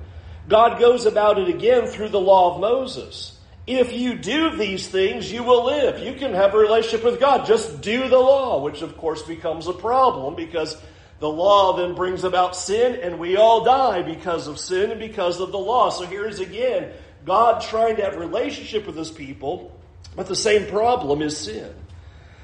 God 0.48 0.80
goes 0.80 1.06
about 1.06 1.40
it 1.40 1.48
again 1.48 1.88
through 1.88 2.10
the 2.10 2.20
law 2.20 2.56
of 2.56 2.62
Moses. 2.62 3.38
If 3.68 3.94
you 3.94 4.16
do 4.16 4.56
these 4.56 4.88
things, 4.88 5.32
you 5.32 5.44
will 5.44 5.66
live. 5.66 6.00
You 6.00 6.14
can 6.14 6.34
have 6.34 6.54
a 6.54 6.58
relationship 6.58 7.04
with 7.04 7.20
God. 7.20 7.48
Just 7.48 7.82
do 7.82 8.08
the 8.08 8.20
law, 8.20 8.62
which 8.62 8.84
of 8.84 8.98
course 8.98 9.24
becomes 9.24 9.68
a 9.68 9.74
problem 9.74 10.36
because 10.36 10.80
the 11.20 11.30
law 11.30 11.76
then 11.78 11.96
brings 11.96 12.24
about 12.24 12.56
sin 12.56 13.00
and 13.02 13.18
we 13.18 13.38
all 13.38 13.64
die 13.64 14.04
because 14.04 14.48
of 14.48 14.60
sin 14.60 14.92
and 14.92 15.00
because 15.00 15.40
of 15.40 15.52
the 15.52 15.58
law. 15.58 15.90
So 15.90 16.06
here's 16.06 16.40
again 16.40 16.92
God 17.26 17.62
trying 17.62 17.96
to 17.98 18.04
have 18.04 18.16
relationship 18.16 18.86
with 18.86 18.96
his 18.96 19.12
people, 19.12 19.78
but 20.16 20.28
the 20.28 20.36
same 20.36 20.70
problem 20.70 21.22
is 21.22 21.38
sin. 21.38 21.74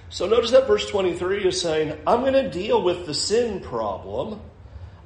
So 0.10 0.28
notice 0.28 0.52
that 0.52 0.68
verse 0.68 0.86
23 0.88 1.46
is 1.46 1.62
saying, 1.62 1.98
I'm 2.06 2.22
going 2.22 2.34
to 2.34 2.50
deal 2.50 2.82
with 2.84 3.06
the 3.06 3.14
sin 3.14 3.62
problem. 3.62 4.42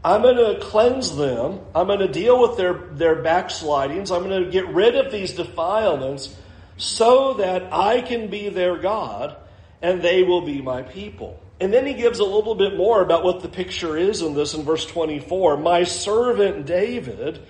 I'm 0.03 0.21
going 0.21 0.37
to 0.37 0.59
cleanse 0.65 1.15
them. 1.15 1.59
I'm 1.75 1.87
going 1.87 1.99
to 1.99 2.07
deal 2.07 2.41
with 2.41 2.57
their, 2.57 2.73
their 2.73 3.21
backslidings. 3.21 4.11
I'm 4.11 4.23
going 4.23 4.45
to 4.45 4.49
get 4.49 4.67
rid 4.67 4.95
of 4.95 5.11
these 5.11 5.33
defilements 5.33 6.35
so 6.77 7.35
that 7.35 7.71
I 7.71 8.01
can 8.01 8.29
be 8.29 8.49
their 8.49 8.77
God 8.77 9.35
and 9.81 10.01
they 10.01 10.23
will 10.23 10.41
be 10.41 10.61
my 10.61 10.81
people. 10.81 11.39
And 11.59 11.73
then 11.73 11.85
he 11.85 11.93
gives 11.93 12.19
a 12.19 12.23
little 12.23 12.55
bit 12.55 12.75
more 12.75 13.01
about 13.01 13.23
what 13.23 13.41
the 13.41 13.47
picture 13.47 13.95
is 13.97 14.21
in 14.21 14.33
this 14.33 14.53
in 14.53 14.63
verse 14.63 14.85
24. 14.85 15.57
My 15.57 15.83
servant 15.83 16.65
David 16.65 17.41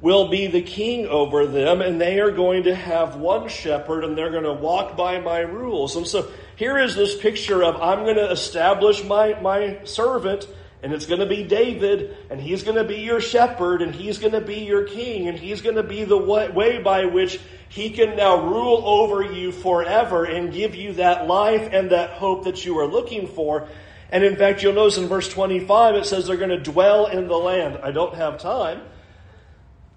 will 0.00 0.28
be 0.28 0.46
the 0.46 0.62
king 0.62 1.06
over 1.06 1.46
them, 1.46 1.80
and 1.80 2.00
they 2.00 2.20
are 2.20 2.30
going 2.30 2.64
to 2.64 2.74
have 2.74 3.16
one 3.16 3.48
shepherd, 3.48 4.04
and 4.04 4.16
they're 4.16 4.30
going 4.30 4.44
to 4.44 4.52
walk 4.52 4.96
by 4.96 5.18
my 5.18 5.40
rules. 5.40 5.96
And 5.96 6.06
so 6.06 6.30
here 6.56 6.78
is 6.78 6.94
this 6.94 7.16
picture 7.16 7.64
of 7.64 7.80
I'm 7.80 8.04
going 8.04 8.16
to 8.16 8.30
establish 8.30 9.02
my, 9.02 9.40
my 9.40 9.80
servant, 9.84 10.46
and 10.84 10.92
it's 10.92 11.06
going 11.06 11.20
to 11.20 11.26
be 11.26 11.42
David, 11.42 12.16
and 12.30 12.40
he's 12.40 12.62
going 12.62 12.76
to 12.76 12.84
be 12.84 13.00
your 13.00 13.20
shepherd, 13.20 13.82
and 13.82 13.92
he's 13.92 14.18
going 14.18 14.34
to 14.34 14.40
be 14.40 14.60
your 14.60 14.84
king, 14.84 15.26
and 15.26 15.36
he's 15.36 15.62
going 15.62 15.74
to 15.74 15.82
be 15.82 16.04
the 16.04 16.16
way 16.16 16.80
by 16.80 17.06
which 17.06 17.40
he 17.68 17.90
can 17.90 18.16
now 18.16 18.46
rule 18.46 18.82
over 18.86 19.22
you 19.22 19.50
forever 19.50 20.24
and 20.24 20.52
give 20.52 20.76
you 20.76 20.92
that 20.94 21.26
life 21.26 21.68
and 21.72 21.90
that 21.90 22.10
hope 22.10 22.44
that 22.44 22.64
you 22.64 22.78
are 22.78 22.86
looking 22.86 23.26
for. 23.26 23.66
And 24.10 24.22
in 24.22 24.36
fact, 24.36 24.62
you'll 24.62 24.74
notice 24.74 24.96
in 24.96 25.08
verse 25.08 25.28
25, 25.28 25.96
it 25.96 26.06
says 26.06 26.28
they're 26.28 26.36
going 26.36 26.50
to 26.50 26.62
dwell 26.62 27.06
in 27.06 27.26
the 27.26 27.36
land. 27.36 27.80
I 27.82 27.90
don't 27.90 28.14
have 28.14 28.38
time 28.38 28.80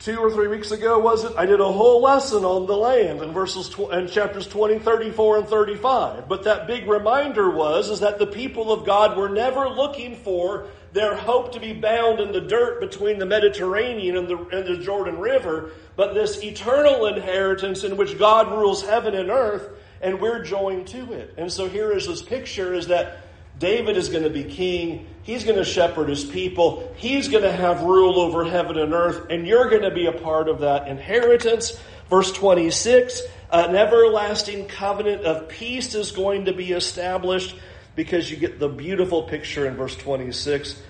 two 0.03 0.17
or 0.17 0.31
three 0.31 0.47
weeks 0.47 0.71
ago, 0.71 0.97
was 0.97 1.23
it? 1.23 1.33
I 1.37 1.45
did 1.45 1.59
a 1.59 1.71
whole 1.71 2.01
lesson 2.01 2.43
on 2.43 2.65
the 2.65 2.75
land 2.75 3.21
in 3.21 3.33
verses 3.33 3.69
tw- 3.69 4.11
chapters 4.11 4.47
20, 4.47 4.79
34, 4.79 5.37
and 5.37 5.47
35. 5.47 6.27
But 6.27 6.43
that 6.45 6.65
big 6.65 6.87
reminder 6.87 7.51
was, 7.51 7.89
is 7.89 7.99
that 7.99 8.17
the 8.17 8.25
people 8.25 8.71
of 8.71 8.85
God 8.85 9.15
were 9.15 9.29
never 9.29 9.69
looking 9.69 10.15
for 10.15 10.67
their 10.91 11.15
hope 11.15 11.53
to 11.53 11.59
be 11.59 11.73
bound 11.73 12.19
in 12.19 12.31
the 12.31 12.41
dirt 12.41 12.79
between 12.79 13.19
the 13.19 13.25
Mediterranean 13.27 14.17
and 14.17 14.27
the, 14.27 14.37
and 14.37 14.67
the 14.67 14.83
Jordan 14.83 15.19
River, 15.19 15.69
but 15.95 16.13
this 16.13 16.43
eternal 16.43 17.05
inheritance 17.05 17.83
in 17.83 17.95
which 17.95 18.17
God 18.17 18.51
rules 18.51 18.83
heaven 18.83 19.13
and 19.13 19.29
earth, 19.29 19.69
and 20.01 20.19
we're 20.19 20.43
joined 20.43 20.87
to 20.87 21.13
it. 21.13 21.35
And 21.37 21.51
so 21.51 21.69
here 21.69 21.91
is 21.91 22.07
this 22.07 22.23
picture 22.23 22.73
is 22.73 22.87
that 22.87 23.19
David 23.61 23.95
is 23.95 24.09
going 24.09 24.23
to 24.23 24.29
be 24.31 24.43
king. 24.43 25.05
He's 25.21 25.43
going 25.43 25.57
to 25.57 25.63
shepherd 25.63 26.09
his 26.09 26.25
people. 26.25 26.91
He's 26.97 27.27
going 27.27 27.43
to 27.43 27.51
have 27.51 27.83
rule 27.83 28.19
over 28.19 28.43
heaven 28.43 28.79
and 28.79 28.91
earth, 28.91 29.27
and 29.29 29.47
you're 29.47 29.69
going 29.69 29.83
to 29.83 29.91
be 29.91 30.07
a 30.07 30.11
part 30.11 30.49
of 30.49 30.61
that 30.61 30.87
inheritance. 30.87 31.79
Verse 32.09 32.31
26 32.31 33.21
an 33.53 33.75
everlasting 33.75 34.65
covenant 34.65 35.23
of 35.23 35.49
peace 35.49 35.93
is 35.93 36.13
going 36.13 36.45
to 36.45 36.53
be 36.53 36.71
established 36.71 37.53
because 37.95 38.31
you 38.31 38.37
get 38.37 38.59
the 38.59 38.69
beautiful 38.69 39.23
picture 39.23 39.67
in 39.67 39.75
verse 39.75 39.95
26. 39.97 40.81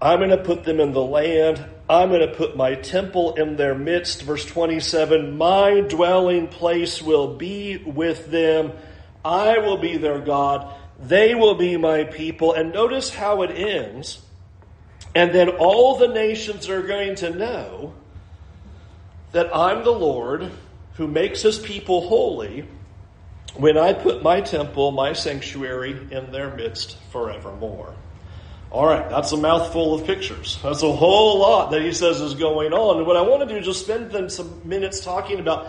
I'm 0.00 0.18
going 0.18 0.30
to 0.30 0.38
put 0.38 0.64
them 0.64 0.80
in 0.80 0.92
the 0.92 1.02
land. 1.02 1.62
I'm 1.90 2.08
going 2.08 2.26
to 2.26 2.34
put 2.34 2.56
my 2.56 2.74
temple 2.74 3.34
in 3.34 3.56
their 3.56 3.74
midst. 3.74 4.22
Verse 4.22 4.46
27 4.46 5.36
My 5.36 5.82
dwelling 5.82 6.48
place 6.48 7.02
will 7.02 7.36
be 7.36 7.76
with 7.76 8.30
them 8.30 8.72
I 9.24 9.58
will 9.58 9.76
be 9.76 9.96
their 9.96 10.20
God. 10.20 10.74
They 11.00 11.34
will 11.34 11.54
be 11.54 11.76
my 11.76 12.04
people. 12.04 12.52
And 12.52 12.72
notice 12.72 13.10
how 13.10 13.42
it 13.42 13.50
ends. 13.50 14.20
And 15.14 15.34
then 15.34 15.48
all 15.48 15.96
the 15.96 16.08
nations 16.08 16.68
are 16.68 16.82
going 16.82 17.16
to 17.16 17.30
know 17.30 17.94
that 19.32 19.54
I'm 19.54 19.82
the 19.82 19.92
Lord 19.92 20.50
who 20.94 21.06
makes 21.06 21.42
his 21.42 21.58
people 21.58 22.08
holy 22.08 22.66
when 23.56 23.76
I 23.76 23.92
put 23.92 24.22
my 24.22 24.40
temple, 24.40 24.92
my 24.92 25.12
sanctuary 25.12 25.98
in 26.10 26.30
their 26.30 26.54
midst 26.54 26.96
forevermore. 27.10 27.94
All 28.70 28.86
right, 28.86 29.08
that's 29.10 29.32
a 29.32 29.36
mouthful 29.36 29.94
of 29.94 30.06
pictures. 30.06 30.58
That's 30.62 30.84
a 30.84 30.92
whole 30.92 31.40
lot 31.40 31.72
that 31.72 31.82
he 31.82 31.92
says 31.92 32.20
is 32.20 32.34
going 32.34 32.72
on. 32.72 32.98
And 32.98 33.06
what 33.06 33.16
I 33.16 33.22
want 33.22 33.40
to 33.42 33.52
do 33.52 33.58
is 33.58 33.66
just 33.66 33.84
spend 33.84 34.12
then 34.12 34.30
some 34.30 34.60
minutes 34.64 35.00
talking 35.00 35.40
about 35.40 35.68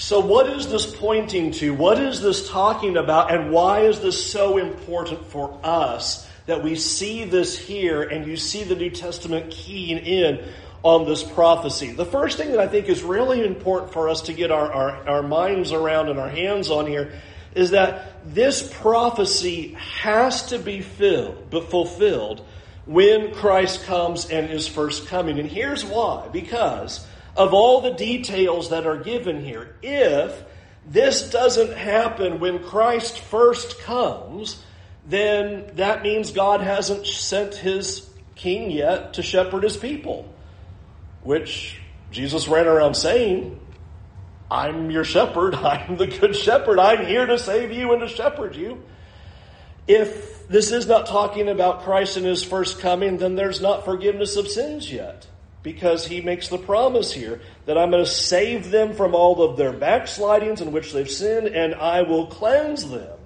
so, 0.00 0.18
what 0.18 0.48
is 0.48 0.66
this 0.66 0.86
pointing 0.86 1.50
to? 1.52 1.74
What 1.74 2.00
is 2.00 2.22
this 2.22 2.48
talking 2.48 2.96
about? 2.96 3.30
And 3.30 3.52
why 3.52 3.80
is 3.80 4.00
this 4.00 4.32
so 4.32 4.56
important 4.56 5.26
for 5.26 5.60
us 5.62 6.26
that 6.46 6.64
we 6.64 6.76
see 6.76 7.26
this 7.26 7.58
here 7.58 8.00
and 8.00 8.26
you 8.26 8.38
see 8.38 8.64
the 8.64 8.74
New 8.74 8.88
Testament 8.88 9.50
keying 9.50 9.98
in 9.98 10.42
on 10.82 11.04
this 11.04 11.22
prophecy? 11.22 11.92
The 11.92 12.06
first 12.06 12.38
thing 12.38 12.52
that 12.52 12.60
I 12.60 12.66
think 12.66 12.88
is 12.88 13.02
really 13.02 13.44
important 13.44 13.92
for 13.92 14.08
us 14.08 14.22
to 14.22 14.32
get 14.32 14.50
our, 14.50 14.72
our, 14.72 15.06
our 15.06 15.22
minds 15.22 15.70
around 15.70 16.08
and 16.08 16.18
our 16.18 16.30
hands 16.30 16.70
on 16.70 16.86
here 16.86 17.12
is 17.54 17.72
that 17.72 18.24
this 18.24 18.72
prophecy 18.80 19.74
has 19.74 20.46
to 20.46 20.58
be 20.58 20.80
filled, 20.80 21.50
but 21.50 21.70
fulfilled 21.70 22.42
when 22.86 23.34
Christ 23.34 23.84
comes 23.84 24.30
and 24.30 24.50
is 24.50 24.66
first 24.66 25.08
coming. 25.08 25.38
And 25.38 25.46
here's 25.46 25.84
why. 25.84 26.26
Because 26.32 27.06
of 27.36 27.54
all 27.54 27.80
the 27.80 27.92
details 27.92 28.70
that 28.70 28.86
are 28.86 28.98
given 28.98 29.44
here. 29.44 29.76
If 29.82 30.44
this 30.86 31.30
doesn't 31.30 31.76
happen 31.76 32.40
when 32.40 32.62
Christ 32.62 33.20
first 33.20 33.80
comes, 33.80 34.62
then 35.06 35.70
that 35.74 36.02
means 36.02 36.30
God 36.30 36.60
hasn't 36.60 37.06
sent 37.06 37.54
his 37.54 38.08
king 38.34 38.70
yet 38.70 39.14
to 39.14 39.22
shepherd 39.22 39.62
his 39.62 39.76
people, 39.76 40.32
which 41.22 41.80
Jesus 42.10 42.48
ran 42.48 42.66
around 42.66 42.94
saying, 42.94 43.60
I'm 44.50 44.90
your 44.90 45.04
shepherd. 45.04 45.54
I'm 45.54 45.96
the 45.96 46.06
good 46.06 46.34
shepherd. 46.34 46.78
I'm 46.78 47.06
here 47.06 47.26
to 47.26 47.38
save 47.38 47.70
you 47.70 47.92
and 47.92 48.00
to 48.00 48.08
shepherd 48.08 48.56
you. 48.56 48.82
If 49.86 50.48
this 50.48 50.72
is 50.72 50.86
not 50.86 51.06
talking 51.06 51.48
about 51.48 51.82
Christ 51.82 52.16
and 52.16 52.26
his 52.26 52.42
first 52.42 52.80
coming, 52.80 53.18
then 53.18 53.36
there's 53.36 53.60
not 53.60 53.84
forgiveness 53.84 54.36
of 54.36 54.48
sins 54.48 54.90
yet 54.90 55.26
because 55.62 56.06
he 56.06 56.20
makes 56.20 56.48
the 56.48 56.58
promise 56.58 57.12
here 57.12 57.40
that 57.66 57.76
I'm 57.76 57.90
going 57.90 58.04
to 58.04 58.10
save 58.10 58.70
them 58.70 58.94
from 58.94 59.14
all 59.14 59.42
of 59.42 59.56
their 59.56 59.72
backslidings 59.72 60.60
in 60.60 60.72
which 60.72 60.92
they've 60.92 61.10
sinned 61.10 61.48
and 61.48 61.74
I 61.74 62.02
will 62.02 62.26
cleanse 62.26 62.88
them. 62.88 63.18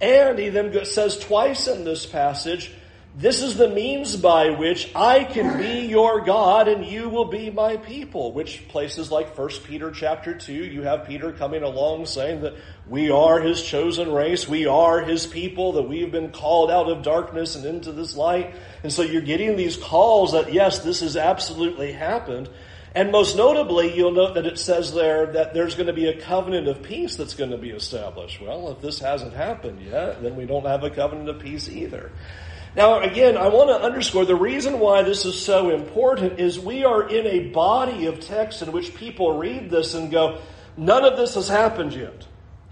And 0.00 0.38
he 0.38 0.48
then 0.48 0.84
says 0.84 1.18
twice 1.18 1.66
in 1.66 1.84
this 1.84 2.06
passage, 2.06 2.72
this 3.18 3.42
is 3.42 3.56
the 3.56 3.68
means 3.68 4.14
by 4.14 4.50
which 4.50 4.92
I 4.94 5.24
can 5.24 5.58
be 5.58 5.88
your 5.88 6.20
God 6.20 6.68
and 6.68 6.86
you 6.86 7.08
will 7.08 7.24
be 7.24 7.50
my 7.50 7.76
people. 7.76 8.32
Which 8.32 8.68
places 8.68 9.10
like 9.10 9.36
1 9.36 9.48
Peter 9.64 9.90
chapter 9.90 10.36
2, 10.36 10.52
you 10.52 10.82
have 10.82 11.08
Peter 11.08 11.32
coming 11.32 11.64
along 11.64 12.06
saying 12.06 12.42
that 12.42 12.54
we 12.86 13.10
are 13.10 13.40
his 13.40 13.60
chosen 13.60 14.12
race, 14.12 14.48
we 14.48 14.66
are 14.66 15.00
his 15.00 15.26
people, 15.26 15.72
that 15.72 15.82
we've 15.82 16.12
been 16.12 16.30
called 16.30 16.70
out 16.70 16.88
of 16.88 17.02
darkness 17.02 17.56
and 17.56 17.64
into 17.64 17.90
this 17.90 18.16
light. 18.16 18.54
And 18.84 18.92
so 18.92 19.02
you're 19.02 19.20
getting 19.20 19.56
these 19.56 19.76
calls 19.76 20.30
that 20.30 20.52
yes, 20.52 20.78
this 20.78 21.00
has 21.00 21.16
absolutely 21.16 21.90
happened. 21.90 22.48
And 22.94 23.10
most 23.10 23.36
notably, 23.36 23.96
you'll 23.96 24.12
note 24.12 24.34
that 24.34 24.46
it 24.46 24.60
says 24.60 24.94
there 24.94 25.26
that 25.32 25.54
there's 25.54 25.74
going 25.74 25.88
to 25.88 25.92
be 25.92 26.06
a 26.06 26.20
covenant 26.20 26.68
of 26.68 26.84
peace 26.84 27.16
that's 27.16 27.34
going 27.34 27.50
to 27.50 27.58
be 27.58 27.70
established. 27.70 28.40
Well, 28.40 28.70
if 28.70 28.80
this 28.80 29.00
hasn't 29.00 29.34
happened 29.34 29.82
yet, 29.82 30.22
then 30.22 30.36
we 30.36 30.46
don't 30.46 30.66
have 30.66 30.84
a 30.84 30.90
covenant 30.90 31.28
of 31.28 31.40
peace 31.40 31.68
either. 31.68 32.12
Now, 32.78 33.00
again, 33.00 33.36
I 33.36 33.48
want 33.48 33.70
to 33.70 33.74
underscore 33.84 34.24
the 34.24 34.36
reason 34.36 34.78
why 34.78 35.02
this 35.02 35.24
is 35.24 35.36
so 35.36 35.70
important 35.70 36.38
is 36.38 36.60
we 36.60 36.84
are 36.84 37.08
in 37.08 37.26
a 37.26 37.48
body 37.48 38.06
of 38.06 38.20
text 38.20 38.62
in 38.62 38.70
which 38.70 38.94
people 38.94 39.36
read 39.36 39.68
this 39.68 39.94
and 39.94 40.12
go, 40.12 40.38
none 40.76 41.04
of 41.04 41.16
this 41.16 41.34
has 41.34 41.48
happened 41.48 41.92
yet. 41.92 42.24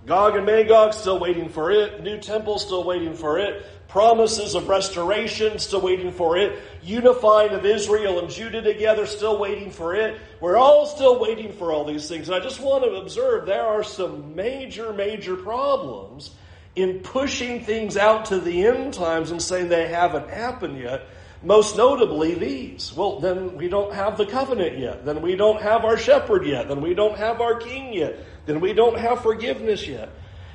Gog 0.07 0.37
and 0.37 0.47
Magog 0.47 0.95
still 0.95 1.19
waiting 1.19 1.49
for 1.49 1.73
it. 1.73 2.05
New 2.05 2.21
temple 2.21 2.61
still 2.61 2.85
waiting 2.85 3.15
for 3.15 3.41
it. 3.41 3.67
Promises 3.89 4.55
of 4.55 4.69
restoration 4.69 5.59
still 5.59 5.81
waiting 5.81 6.13
for 6.13 6.37
it. 6.37 6.57
Unifying 6.85 7.51
of 7.51 7.67
Israel 7.67 8.21
and 8.21 8.31
Judah 8.31 8.63
together 8.63 9.07
still 9.07 9.41
waiting 9.41 9.73
for 9.73 9.97
it. 9.97 10.21
We're 10.41 10.57
all 10.57 10.87
still 10.87 11.19
waiting 11.19 11.53
for 11.53 11.73
all 11.73 11.85
these 11.85 12.09
things. 12.09 12.29
And 12.29 12.37
I 12.37 12.39
just 12.39 12.61
want 12.61 12.85
to 12.85 12.91
observe 12.91 13.45
there 13.45 13.67
are 13.67 13.83
some 13.83 14.37
major, 14.37 14.93
major 14.93 15.35
problems 15.35 16.31
in 16.77 17.01
pushing 17.01 17.65
things 17.65 17.97
out 17.97 18.27
to 18.27 18.39
the 18.39 18.67
end 18.67 18.93
times 18.93 19.31
and 19.31 19.43
saying 19.43 19.69
they 19.69 19.89
haven't 19.89 20.29
happened 20.29 20.79
yet. 20.79 21.07
Most 21.43 21.77
notably, 21.77 22.35
these. 22.35 22.93
Well, 22.95 23.19
then 23.19 23.57
we 23.57 23.69
don't 23.69 23.93
have 23.95 24.19
the 24.19 24.27
covenant 24.27 24.79
yet. 24.79 25.05
Then 25.05 25.23
we 25.23 25.37
don't 25.37 25.61
have 25.63 25.85
our 25.85 25.97
shepherd 25.97 26.47
yet. 26.47 26.69
Then 26.69 26.83
we 26.83 26.95
don't 26.95 27.17
have 27.17 27.41
our 27.41 27.59
king 27.59 27.95
yet. 27.95 28.19
Then 28.45 28.61
we 28.61 28.75
don't 28.75 28.99
have 28.99 29.23
forgiveness 29.23 29.87
yet. 29.87 30.11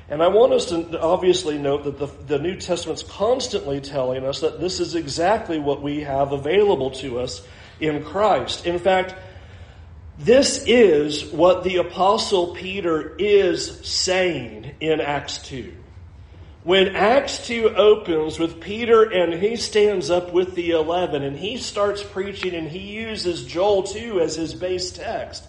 And 0.08 0.22
I 0.22 0.28
want 0.28 0.52
us 0.52 0.66
to 0.66 1.00
obviously 1.00 1.58
note 1.58 1.84
that 1.84 1.98
the, 1.98 2.06
the 2.26 2.38
New 2.38 2.56
Testament's 2.56 3.02
constantly 3.02 3.80
telling 3.80 4.24
us 4.24 4.40
that 4.40 4.60
this 4.60 4.78
is 4.78 4.94
exactly 4.94 5.58
what 5.58 5.82
we 5.82 6.00
have 6.00 6.32
available 6.32 6.90
to 6.92 7.20
us 7.20 7.46
in 7.80 8.04
Christ. 8.04 8.66
In 8.66 8.78
fact, 8.78 9.14
this 10.18 10.64
is 10.66 11.24
what 11.26 11.64
the 11.64 11.76
Apostle 11.76 12.54
Peter 12.54 13.16
is 13.16 13.80
saying 13.88 14.74
in 14.80 15.00
Acts 15.00 15.38
2. 15.38 15.72
When 16.64 16.94
Acts 16.94 17.44
2 17.48 17.74
opens 17.74 18.38
with 18.38 18.60
Peter 18.60 19.02
and 19.02 19.34
he 19.34 19.56
stands 19.56 20.10
up 20.10 20.32
with 20.32 20.54
the 20.54 20.70
11 20.70 21.24
and 21.24 21.36
he 21.36 21.56
starts 21.56 22.04
preaching 22.04 22.54
and 22.54 22.68
he 22.68 22.78
uses 22.78 23.44
Joel 23.44 23.82
2 23.82 24.20
as 24.20 24.36
his 24.36 24.54
base 24.54 24.92
text, 24.92 25.44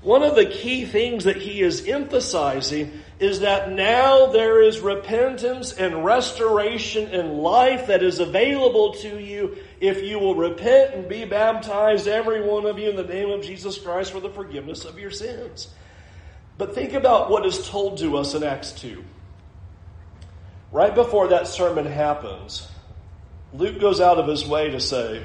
one 0.00 0.22
of 0.22 0.34
the 0.34 0.46
key 0.46 0.86
things 0.86 1.24
that 1.24 1.36
he 1.36 1.60
is 1.60 1.86
emphasizing 1.86 3.02
is 3.18 3.40
that 3.40 3.72
now 3.72 4.26
there 4.26 4.62
is 4.62 4.80
repentance 4.80 5.72
and 5.72 6.02
restoration 6.02 7.08
and 7.08 7.38
life 7.38 7.88
that 7.88 8.02
is 8.02 8.18
available 8.18 8.94
to 8.94 9.18
you 9.18 9.58
if 9.80 10.02
you 10.02 10.18
will 10.18 10.34
repent 10.34 10.94
and 10.94 11.08
be 11.08 11.26
baptized, 11.26 12.08
every 12.08 12.42
one 12.42 12.64
of 12.64 12.78
you, 12.78 12.88
in 12.88 12.96
the 12.96 13.04
name 13.04 13.28
of 13.30 13.42
Jesus 13.42 13.78
Christ 13.78 14.12
for 14.12 14.20
the 14.20 14.30
forgiveness 14.30 14.86
of 14.86 14.98
your 14.98 15.10
sins. 15.10 15.68
But 16.56 16.74
think 16.74 16.94
about 16.94 17.30
what 17.30 17.44
is 17.44 17.68
told 17.68 17.98
to 17.98 18.16
us 18.16 18.34
in 18.34 18.42
Acts 18.42 18.72
2. 18.72 19.04
Right 20.74 20.92
before 20.92 21.28
that 21.28 21.46
sermon 21.46 21.86
happens, 21.86 22.66
Luke 23.52 23.78
goes 23.78 24.00
out 24.00 24.18
of 24.18 24.26
his 24.26 24.44
way 24.44 24.72
to 24.72 24.80
say, 24.80 25.24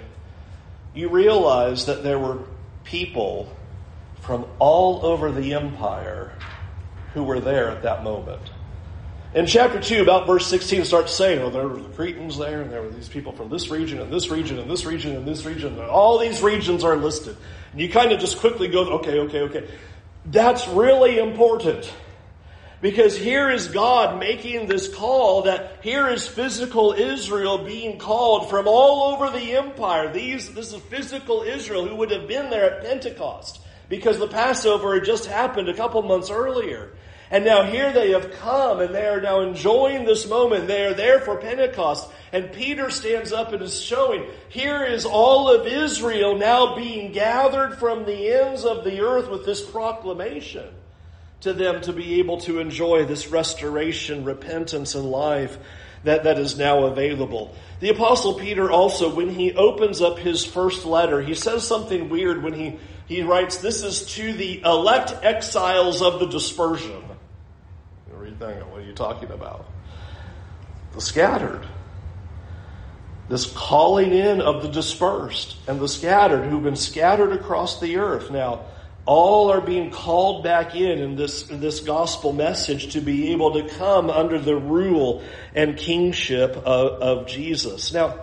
You 0.94 1.10
realize 1.10 1.88
that 1.88 2.04
there 2.04 2.20
were 2.20 2.44
people 2.84 3.52
from 4.22 4.46
all 4.60 5.04
over 5.04 5.32
the 5.32 5.56
empire 5.56 6.34
who 7.16 7.24
were 7.24 7.40
there 7.40 7.70
at 7.70 7.82
that 7.82 8.04
moment. 8.04 8.44
In 9.34 9.48
chapter 9.48 9.82
2, 9.82 10.04
about 10.04 10.28
verse 10.28 10.46
16, 10.46 10.86
starts 10.86 11.16
saying, 11.16 11.40
Well, 11.40 11.50
there 11.50 11.68
were 11.68 11.82
the 11.82 11.96
Cretans 11.96 12.38
there, 12.38 12.62
and 12.62 12.72
there 12.72 12.84
were 12.84 12.92
these 12.92 13.10
people 13.10 13.32
from 13.32 13.50
this 13.50 13.72
region, 13.72 14.00
and 14.00 14.14
this 14.14 14.30
region, 14.30 14.60
and 14.60 14.70
this 14.70 14.86
region, 14.86 15.16
and 15.16 15.28
this 15.28 15.46
region. 15.46 15.80
And 15.80 15.90
all 15.90 16.20
these 16.20 16.44
regions 16.44 16.84
are 16.84 16.96
listed. 16.96 17.36
And 17.72 17.82
you 17.82 17.90
kind 17.90 18.12
of 18.12 18.20
just 18.20 18.38
quickly 18.38 18.68
go, 18.68 18.82
Okay, 19.00 19.18
okay, 19.22 19.40
okay. 19.42 19.68
That's 20.28 20.68
really 20.68 21.18
important. 21.18 21.92
Because 22.82 23.18
here 23.18 23.50
is 23.50 23.68
God 23.68 24.20
making 24.20 24.68
this 24.68 24.94
call 24.94 25.44
that 25.44 25.80
here 25.82 26.08
is 26.08 26.28
physical 26.28 26.94
Israel 26.94 27.66
being 27.66 27.98
called 27.98 28.50
from 28.50 28.68
all 28.70 29.14
over 29.14 29.30
the 29.30 29.58
empire. 29.58 30.12
These, 30.14 30.54
this 30.54 30.72
is 30.72 30.82
physical 30.84 31.42
Israel 31.42 31.86
who 31.86 31.96
would 31.98 32.12
have 32.12 32.28
been 32.28 32.50
there 32.50 32.72
at 32.72 32.86
Pentecost 32.86 33.60
because 33.90 34.18
the 34.18 34.30
Passover 34.30 34.94
had 34.96 35.04
just 35.04 35.26
happened 35.26 35.68
a 35.68 35.74
couple 35.74 36.02
months 36.04 36.30
earlier. 36.30 36.94
And 37.32 37.44
now 37.44 37.64
here 37.64 37.92
they 37.92 38.12
have 38.12 38.32
come 38.32 38.80
and 38.80 38.96
they 38.96 39.06
are 39.06 39.22
now 39.22 39.42
enjoying 39.42 40.06
this 40.06 40.28
moment. 40.28 40.68
They 40.68 40.86
are 40.86 40.94
there 40.94 41.20
for 41.20 41.36
Pentecost. 41.36 42.10
And 42.32 42.54
Peter 42.54 42.90
stands 42.90 43.34
up 43.34 43.52
and 43.52 43.62
is 43.62 43.80
showing, 43.80 44.26
here 44.48 44.86
is 44.86 45.06
all 45.06 45.54
of 45.54 45.68
Israel 45.68 46.38
now 46.38 46.78
being 46.78 47.12
gathered 47.12 47.78
from 47.78 48.06
the 48.06 48.32
ends 48.32 48.64
of 48.64 48.86
the 48.86 49.02
earth 49.02 49.30
with 49.30 49.46
this 49.46 49.62
proclamation 49.62 50.66
to 51.42 51.54
them 51.54 51.82
to 51.82 51.94
be 51.94 52.20
able 52.20 52.40
to 52.42 52.60
enjoy 52.60 53.06
this 53.06 53.30
restoration, 53.30 54.26
repentance, 54.26 54.96
and 54.96 55.06
life 55.06 55.58
that, 56.04 56.24
that 56.24 56.40
is 56.40 56.58
now 56.58 56.84
available. 56.86 57.56
The 57.80 57.90
Apostle 57.90 58.34
Peter 58.34 58.70
also, 58.70 59.14
when 59.14 59.30
he 59.30 59.54
opens 59.54 60.02
up 60.02 60.20
his 60.20 60.46
first 60.46 60.86
letter, 60.86 61.22
he 61.22 61.34
says 61.34 61.66
something 61.66 62.10
weird 62.10 62.44
when 62.44 62.54
he, 62.54 62.80
he 63.06 63.22
writes, 63.22 63.58
This 63.58 63.84
is 63.84 64.06
to 64.16 64.34
the 64.34 64.62
elect 64.62 65.14
exiles 65.24 66.02
of 66.02 66.20
the 66.20 66.28
dispersion. 66.28 67.04
Read 68.12 68.40
that, 68.40 68.70
what 68.70 68.82
are 68.82 68.86
you 68.86 68.94
talking 68.94 69.32
about? 69.32 69.66
The 70.94 71.02
scattered. 71.02 71.66
This 73.30 73.46
calling 73.46 74.12
in 74.12 74.42
of 74.42 74.64
the 74.64 74.70
dispersed 74.70 75.56
and 75.68 75.80
the 75.80 75.88
scattered 75.88 76.50
who've 76.50 76.64
been 76.64 76.76
scattered 76.76 77.32
across 77.32 77.80
the 77.80 77.98
earth. 77.98 78.32
Now, 78.32 78.66
all 79.10 79.52
are 79.52 79.60
being 79.60 79.90
called 79.90 80.44
back 80.44 80.76
in 80.76 81.00
in 81.00 81.16
this, 81.16 81.42
this 81.42 81.80
gospel 81.80 82.32
message 82.32 82.94
to 82.94 83.02
be 83.02 83.32
able 83.32 83.54
to 83.54 83.68
come 83.68 84.08
under 84.08 84.38
the 84.38 84.56
rule 84.56 85.24
and 85.56 85.76
kingship 85.76 86.56
of, 86.56 87.02
of 87.02 87.28
Jesus. 87.28 87.92
Now, 87.92 88.20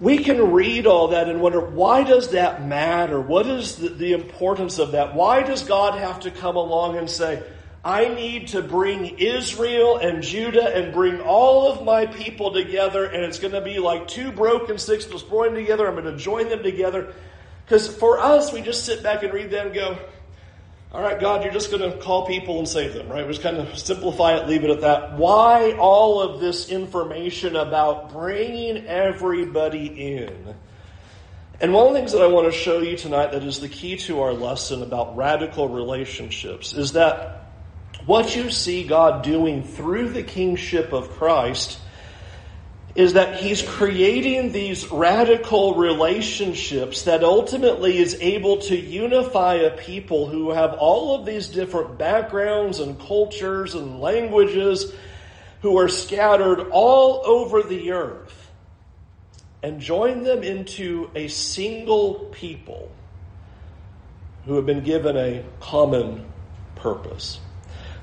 we 0.00 0.16
can 0.16 0.50
read 0.50 0.86
all 0.86 1.08
that 1.08 1.28
and 1.28 1.42
wonder, 1.42 1.60
why 1.60 2.04
does 2.04 2.30
that 2.30 2.66
matter? 2.66 3.20
What 3.20 3.46
is 3.46 3.76
the, 3.76 3.90
the 3.90 4.12
importance 4.14 4.78
of 4.78 4.92
that? 4.92 5.14
Why 5.14 5.42
does 5.42 5.62
God 5.62 5.98
have 5.98 6.20
to 6.20 6.30
come 6.30 6.56
along 6.56 6.96
and 6.96 7.10
say, 7.10 7.42
I 7.84 8.08
need 8.08 8.48
to 8.48 8.62
bring 8.62 9.18
Israel 9.18 9.98
and 9.98 10.22
Judah 10.22 10.74
and 10.74 10.94
bring 10.94 11.20
all 11.20 11.70
of 11.70 11.84
my 11.84 12.06
people 12.06 12.54
together, 12.54 13.04
and 13.04 13.24
it's 13.24 13.40
going 13.40 13.52
to 13.52 13.60
be 13.60 13.78
like 13.78 14.08
two 14.08 14.32
broken 14.32 14.78
sticks 14.78 15.04
joined 15.04 15.54
together. 15.54 15.86
I'm 15.86 15.96
going 15.96 16.06
to 16.06 16.16
join 16.16 16.48
them 16.48 16.62
together. 16.62 17.12
Because 17.64 17.88
for 17.88 18.18
us, 18.18 18.52
we 18.52 18.60
just 18.60 18.84
sit 18.84 19.02
back 19.02 19.22
and 19.22 19.32
read 19.32 19.50
that 19.50 19.66
and 19.66 19.74
go, 19.74 19.98
all 20.92 21.00
right, 21.00 21.18
God, 21.18 21.42
you're 21.42 21.52
just 21.52 21.70
going 21.70 21.90
to 21.90 21.96
call 21.98 22.26
people 22.26 22.58
and 22.58 22.68
save 22.68 22.92
them, 22.92 23.08
right? 23.08 23.26
We 23.26 23.32
just 23.32 23.42
kind 23.42 23.56
of 23.56 23.78
simplify 23.78 24.36
it, 24.36 24.46
leave 24.46 24.62
it 24.62 24.68
at 24.68 24.82
that. 24.82 25.16
Why 25.16 25.72
all 25.72 26.20
of 26.20 26.40
this 26.40 26.68
information 26.68 27.56
about 27.56 28.12
bringing 28.12 28.86
everybody 28.86 29.86
in? 29.86 30.54
And 31.62 31.72
one 31.72 31.86
of 31.86 31.92
the 31.94 31.98
things 31.98 32.12
that 32.12 32.20
I 32.20 32.26
want 32.26 32.52
to 32.52 32.58
show 32.58 32.80
you 32.80 32.96
tonight 32.96 33.32
that 33.32 33.42
is 33.42 33.60
the 33.60 33.70
key 33.70 33.96
to 33.98 34.20
our 34.20 34.34
lesson 34.34 34.82
about 34.82 35.16
radical 35.16 35.68
relationships 35.68 36.74
is 36.74 36.92
that 36.92 37.46
what 38.04 38.36
you 38.36 38.50
see 38.50 38.84
God 38.84 39.22
doing 39.22 39.62
through 39.62 40.10
the 40.10 40.22
kingship 40.22 40.92
of 40.92 41.10
Christ 41.12 41.78
is 42.94 43.14
that 43.14 43.36
he's 43.36 43.62
creating 43.62 44.52
these 44.52 44.90
radical 44.90 45.74
relationships 45.76 47.02
that 47.02 47.24
ultimately 47.24 47.96
is 47.96 48.18
able 48.20 48.58
to 48.58 48.76
unify 48.76 49.54
a 49.54 49.70
people 49.70 50.26
who 50.26 50.50
have 50.50 50.74
all 50.74 51.14
of 51.14 51.24
these 51.24 51.48
different 51.48 51.96
backgrounds 51.96 52.80
and 52.80 53.00
cultures 53.00 53.74
and 53.74 54.00
languages 54.00 54.92
who 55.62 55.78
are 55.78 55.88
scattered 55.88 56.68
all 56.70 57.22
over 57.24 57.62
the 57.62 57.92
earth 57.92 58.50
and 59.62 59.80
join 59.80 60.22
them 60.24 60.42
into 60.42 61.10
a 61.14 61.28
single 61.28 62.14
people 62.32 62.90
who 64.44 64.56
have 64.56 64.66
been 64.66 64.82
given 64.82 65.16
a 65.16 65.44
common 65.60 66.26
purpose. 66.74 67.40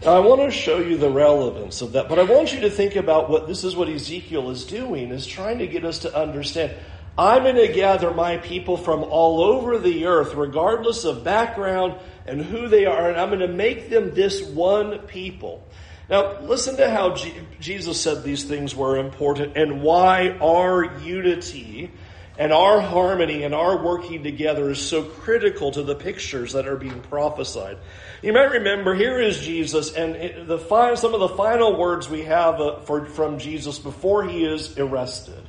Now, 0.01 0.15
I 0.15 0.19
want 0.19 0.41
to 0.41 0.51
show 0.51 0.79
you 0.79 0.97
the 0.97 1.09
relevance 1.09 1.81
of 1.81 1.91
that, 1.91 2.07
but 2.07 2.19
I 2.19 2.23
want 2.23 2.53
you 2.53 2.61
to 2.61 2.69
think 2.69 2.95
about 2.95 3.29
what 3.29 3.47
this 3.47 3.65
is 3.65 3.75
what 3.75 3.89
Ezekiel 3.89 4.49
is 4.49 4.65
doing, 4.65 5.11
is 5.11 5.27
trying 5.27 5.59
to 5.59 5.67
get 5.67 5.83
us 5.83 5.99
to 5.99 6.15
understand. 6.15 6.73
I'm 7.17 7.43
going 7.43 7.55
to 7.55 7.67
gather 7.67 8.13
my 8.13 8.37
people 8.37 8.77
from 8.77 9.03
all 9.03 9.41
over 9.41 9.77
the 9.77 10.05
earth, 10.05 10.35
regardless 10.35 11.03
of 11.03 11.25
background 11.25 11.95
and 12.25 12.41
who 12.41 12.69
they 12.69 12.85
are, 12.85 13.09
and 13.09 13.19
I'm 13.19 13.27
going 13.27 13.41
to 13.41 13.49
make 13.49 13.89
them 13.89 14.13
this 14.13 14.41
one 14.41 14.99
people. 14.99 15.67
Now, 16.09 16.39
listen 16.43 16.77
to 16.77 16.89
how 16.89 17.15
G- 17.15 17.33
Jesus 17.59 17.99
said 17.99 18.23
these 18.23 18.45
things 18.45 18.73
were 18.73 18.97
important 18.97 19.57
and 19.57 19.81
why 19.81 20.29
our 20.41 20.97
unity 21.01 21.91
and 22.39 22.53
our 22.53 22.79
harmony 22.79 23.43
and 23.43 23.53
our 23.53 23.83
working 23.83 24.23
together 24.23 24.69
is 24.71 24.79
so 24.79 25.03
critical 25.03 25.71
to 25.71 25.83
the 25.83 25.93
pictures 25.93 26.53
that 26.53 26.65
are 26.67 26.77
being 26.77 27.01
prophesied. 27.01 27.77
You 28.21 28.31
might 28.31 28.51
remember 28.51 28.95
here 28.95 29.19
is 29.19 29.41
Jesus, 29.41 29.93
and 29.93 30.47
the 30.47 30.57
some 30.95 31.13
of 31.13 31.19
the 31.19 31.35
final 31.35 31.77
words 31.77 32.09
we 32.09 32.23
have 32.23 32.61
uh, 32.61 32.79
for, 32.79 33.05
from 33.05 33.39
Jesus 33.39 33.77
before 33.77 34.23
he 34.23 34.45
is 34.45 34.77
arrested. 34.79 35.43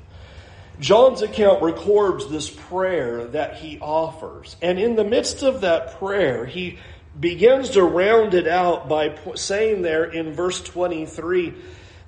John's 0.80 1.22
account 1.22 1.62
records 1.62 2.28
this 2.28 2.50
prayer 2.50 3.24
that 3.28 3.56
he 3.56 3.78
offers. 3.78 4.56
And 4.60 4.78
in 4.80 4.96
the 4.96 5.04
midst 5.04 5.44
of 5.44 5.60
that 5.60 5.98
prayer, 6.00 6.44
he 6.44 6.80
begins 7.18 7.70
to 7.70 7.84
round 7.84 8.34
it 8.34 8.48
out 8.48 8.88
by 8.88 9.16
saying 9.36 9.82
there 9.82 10.04
in 10.04 10.32
verse 10.32 10.60
23 10.60 11.54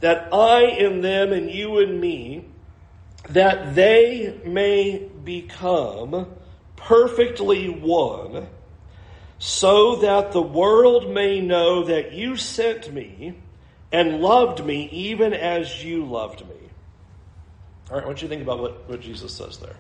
that 0.01 0.33
I 0.33 0.65
in 0.65 1.03
them 1.03 1.33
and 1.33 1.49
you 1.49 1.79
in 1.79 2.01
me, 2.01 2.47
that 3.31 3.75
they 3.75 4.41
may 4.45 5.09
become 5.25 6.27
perfectly 6.77 7.69
one, 7.69 8.49
so 9.39 9.97
that 9.97 10.33
the 10.33 10.43
world 10.43 11.13
may 11.13 11.41
know 11.41 11.85
that 11.85 12.13
you 12.13 12.37
sent 12.37 12.93
me 12.93 13.35
and 13.91 14.21
loved 14.21 14.65
me 14.65 14.89
even 14.91 15.33
as 15.33 15.85
you 15.85 16.05
loved 16.05 16.47
me. 16.49 16.57
All 17.91 17.97
right, 17.97 18.05
I 18.05 18.07
want 18.07 18.23
you 18.23 18.29
to 18.29 18.35
think 18.35 18.43
about 18.43 18.61
what, 18.61 18.89
what 18.89 19.01
Jesus 19.01 19.35
says 19.35 19.59
there. 19.59 19.77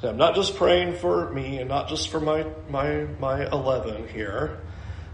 So 0.00 0.08
I'm 0.08 0.16
not 0.16 0.34
just 0.34 0.56
praying 0.56 0.96
for 0.96 1.30
me 1.32 1.58
and 1.58 1.68
not 1.68 1.88
just 1.88 2.08
for 2.08 2.20
my, 2.20 2.46
my, 2.68 3.06
my 3.18 3.46
11 3.46 4.08
here, 4.08 4.60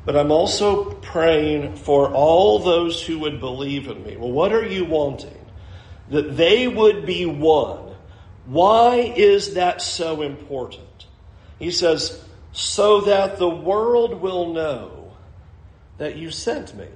but 0.04 0.16
I'm 0.16 0.30
also 0.30 0.92
praying 0.92 1.76
for 1.76 2.12
all 2.12 2.58
those 2.58 3.02
who 3.02 3.20
would 3.20 3.40
believe 3.40 3.88
in 3.88 4.02
me. 4.04 4.16
Well, 4.16 4.32
what 4.32 4.52
are 4.52 4.66
you 4.66 4.84
wanting? 4.84 5.43
That 6.10 6.36
they 6.36 6.68
would 6.68 7.06
be 7.06 7.26
one. 7.26 7.94
Why 8.46 8.96
is 8.96 9.54
that 9.54 9.80
so 9.80 10.22
important? 10.22 11.06
He 11.58 11.70
says, 11.70 12.22
so 12.52 13.02
that 13.02 13.38
the 13.38 13.48
world 13.48 14.20
will 14.20 14.52
know 14.52 15.12
that 15.98 16.16
you 16.16 16.30
sent 16.30 16.76
me 16.76 16.88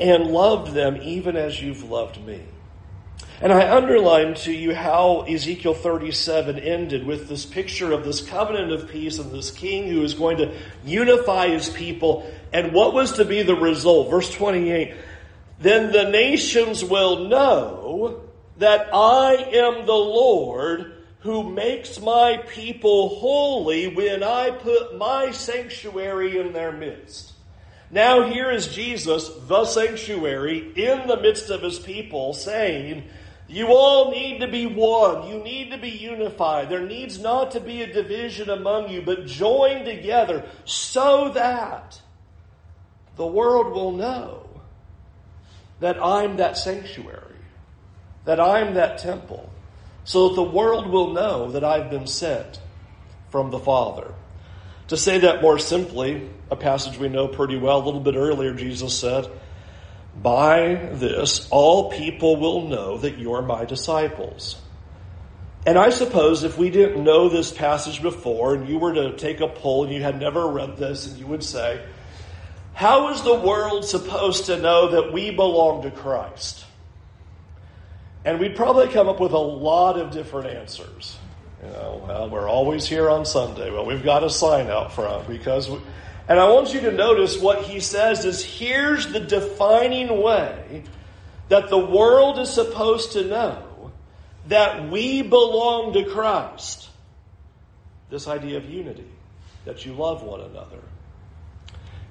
and 0.00 0.26
loved 0.26 0.72
them 0.72 0.98
even 1.02 1.36
as 1.36 1.60
you've 1.60 1.82
loved 1.82 2.24
me. 2.24 2.42
And 3.40 3.52
I 3.52 3.76
underline 3.76 4.34
to 4.34 4.52
you 4.52 4.74
how 4.74 5.20
Ezekiel 5.22 5.74
37 5.74 6.58
ended 6.58 7.06
with 7.06 7.28
this 7.28 7.46
picture 7.46 7.92
of 7.92 8.04
this 8.04 8.20
covenant 8.20 8.72
of 8.72 8.88
peace 8.88 9.18
and 9.18 9.30
this 9.30 9.52
king 9.52 9.88
who 9.88 10.02
is 10.02 10.14
going 10.14 10.38
to 10.38 10.56
unify 10.84 11.48
his 11.48 11.68
people. 11.68 12.28
And 12.52 12.72
what 12.72 12.94
was 12.94 13.12
to 13.12 13.24
be 13.24 13.42
the 13.42 13.54
result? 13.54 14.10
Verse 14.10 14.32
28 14.32 14.94
then 15.60 15.92
the 15.92 16.10
nations 16.10 16.84
will 16.84 17.28
know 17.28 18.22
that 18.58 18.88
I 18.92 19.34
am 19.34 19.86
the 19.86 19.92
Lord 19.92 20.94
who 21.20 21.50
makes 21.50 22.00
my 22.00 22.36
people 22.48 23.16
holy 23.16 23.94
when 23.94 24.22
I 24.22 24.50
put 24.50 24.96
my 24.96 25.32
sanctuary 25.32 26.38
in 26.38 26.52
their 26.52 26.72
midst. 26.72 27.32
Now 27.90 28.30
here 28.30 28.50
is 28.50 28.68
Jesus, 28.68 29.28
the 29.48 29.64
sanctuary, 29.64 30.72
in 30.76 31.08
the 31.08 31.20
midst 31.20 31.50
of 31.50 31.62
his 31.62 31.78
people 31.78 32.34
saying, 32.34 33.04
you 33.48 33.68
all 33.68 34.10
need 34.10 34.40
to 34.40 34.48
be 34.48 34.66
one. 34.66 35.26
You 35.26 35.42
need 35.42 35.70
to 35.70 35.78
be 35.78 35.88
unified. 35.88 36.68
There 36.68 36.86
needs 36.86 37.18
not 37.18 37.52
to 37.52 37.60
be 37.60 37.80
a 37.80 37.92
division 37.92 38.50
among 38.50 38.90
you, 38.90 39.00
but 39.00 39.26
join 39.26 39.86
together 39.86 40.44
so 40.66 41.30
that 41.30 41.98
the 43.16 43.26
world 43.26 43.72
will 43.72 43.92
know 43.92 44.47
that 45.80 46.02
I'm 46.02 46.36
that 46.36 46.56
sanctuary, 46.56 47.36
that 48.24 48.40
I'm 48.40 48.74
that 48.74 48.98
temple, 48.98 49.50
so 50.04 50.28
that 50.28 50.36
the 50.36 50.42
world 50.42 50.88
will 50.88 51.12
know 51.12 51.52
that 51.52 51.64
I've 51.64 51.90
been 51.90 52.06
sent 52.06 52.60
from 53.30 53.50
the 53.50 53.58
Father. 53.58 54.14
To 54.88 54.96
say 54.96 55.18
that 55.18 55.42
more 55.42 55.58
simply, 55.58 56.30
a 56.50 56.56
passage 56.56 56.98
we 56.98 57.08
know 57.08 57.28
pretty 57.28 57.58
well, 57.58 57.82
a 57.82 57.84
little 57.84 58.00
bit 58.00 58.16
earlier, 58.16 58.54
Jesus 58.54 58.98
said, 58.98 59.30
By 60.20 60.88
this, 60.92 61.46
all 61.50 61.90
people 61.90 62.36
will 62.36 62.68
know 62.68 62.98
that 62.98 63.18
you're 63.18 63.42
my 63.42 63.66
disciples. 63.66 64.60
And 65.66 65.76
I 65.76 65.90
suppose 65.90 66.44
if 66.44 66.56
we 66.56 66.70
didn't 66.70 67.04
know 67.04 67.28
this 67.28 67.52
passage 67.52 68.00
before, 68.00 68.54
and 68.54 68.66
you 68.66 68.78
were 68.78 68.94
to 68.94 69.16
take 69.16 69.40
a 69.40 69.48
poll 69.48 69.84
and 69.84 69.92
you 69.92 70.02
had 70.02 70.18
never 70.18 70.46
read 70.48 70.78
this, 70.78 71.06
and 71.06 71.18
you 71.18 71.26
would 71.26 71.44
say, 71.44 71.84
how 72.78 73.08
is 73.08 73.22
the 73.22 73.34
world 73.34 73.84
supposed 73.84 74.46
to 74.46 74.56
know 74.56 74.90
that 74.90 75.12
we 75.12 75.32
belong 75.32 75.82
to 75.82 75.90
Christ? 75.90 76.64
And 78.24 78.38
we'd 78.38 78.54
probably 78.54 78.86
come 78.86 79.08
up 79.08 79.18
with 79.18 79.32
a 79.32 79.36
lot 79.36 79.98
of 79.98 80.12
different 80.12 80.50
answers. 80.56 81.18
You 81.60 81.70
know, 81.70 82.04
well, 82.06 82.30
we're 82.30 82.48
always 82.48 82.86
here 82.86 83.10
on 83.10 83.26
Sunday. 83.26 83.72
Well, 83.72 83.84
we've 83.84 84.04
got 84.04 84.22
a 84.22 84.30
sign 84.30 84.68
out 84.68 84.92
front 84.92 85.26
because, 85.26 85.68
we, 85.68 85.80
and 86.28 86.38
I 86.38 86.48
want 86.50 86.72
you 86.72 86.78
to 86.82 86.92
notice 86.92 87.36
what 87.36 87.62
he 87.62 87.80
says 87.80 88.24
is 88.24 88.44
here's 88.44 89.12
the 89.12 89.18
defining 89.18 90.22
way 90.22 90.84
that 91.48 91.70
the 91.70 91.78
world 91.78 92.38
is 92.38 92.48
supposed 92.48 93.14
to 93.14 93.24
know 93.24 93.90
that 94.46 94.88
we 94.88 95.22
belong 95.22 95.94
to 95.94 96.04
Christ. 96.04 96.90
This 98.08 98.28
idea 98.28 98.56
of 98.56 98.70
unity, 98.70 99.10
that 99.64 99.84
you 99.84 99.94
love 99.94 100.22
one 100.22 100.42
another. 100.42 100.78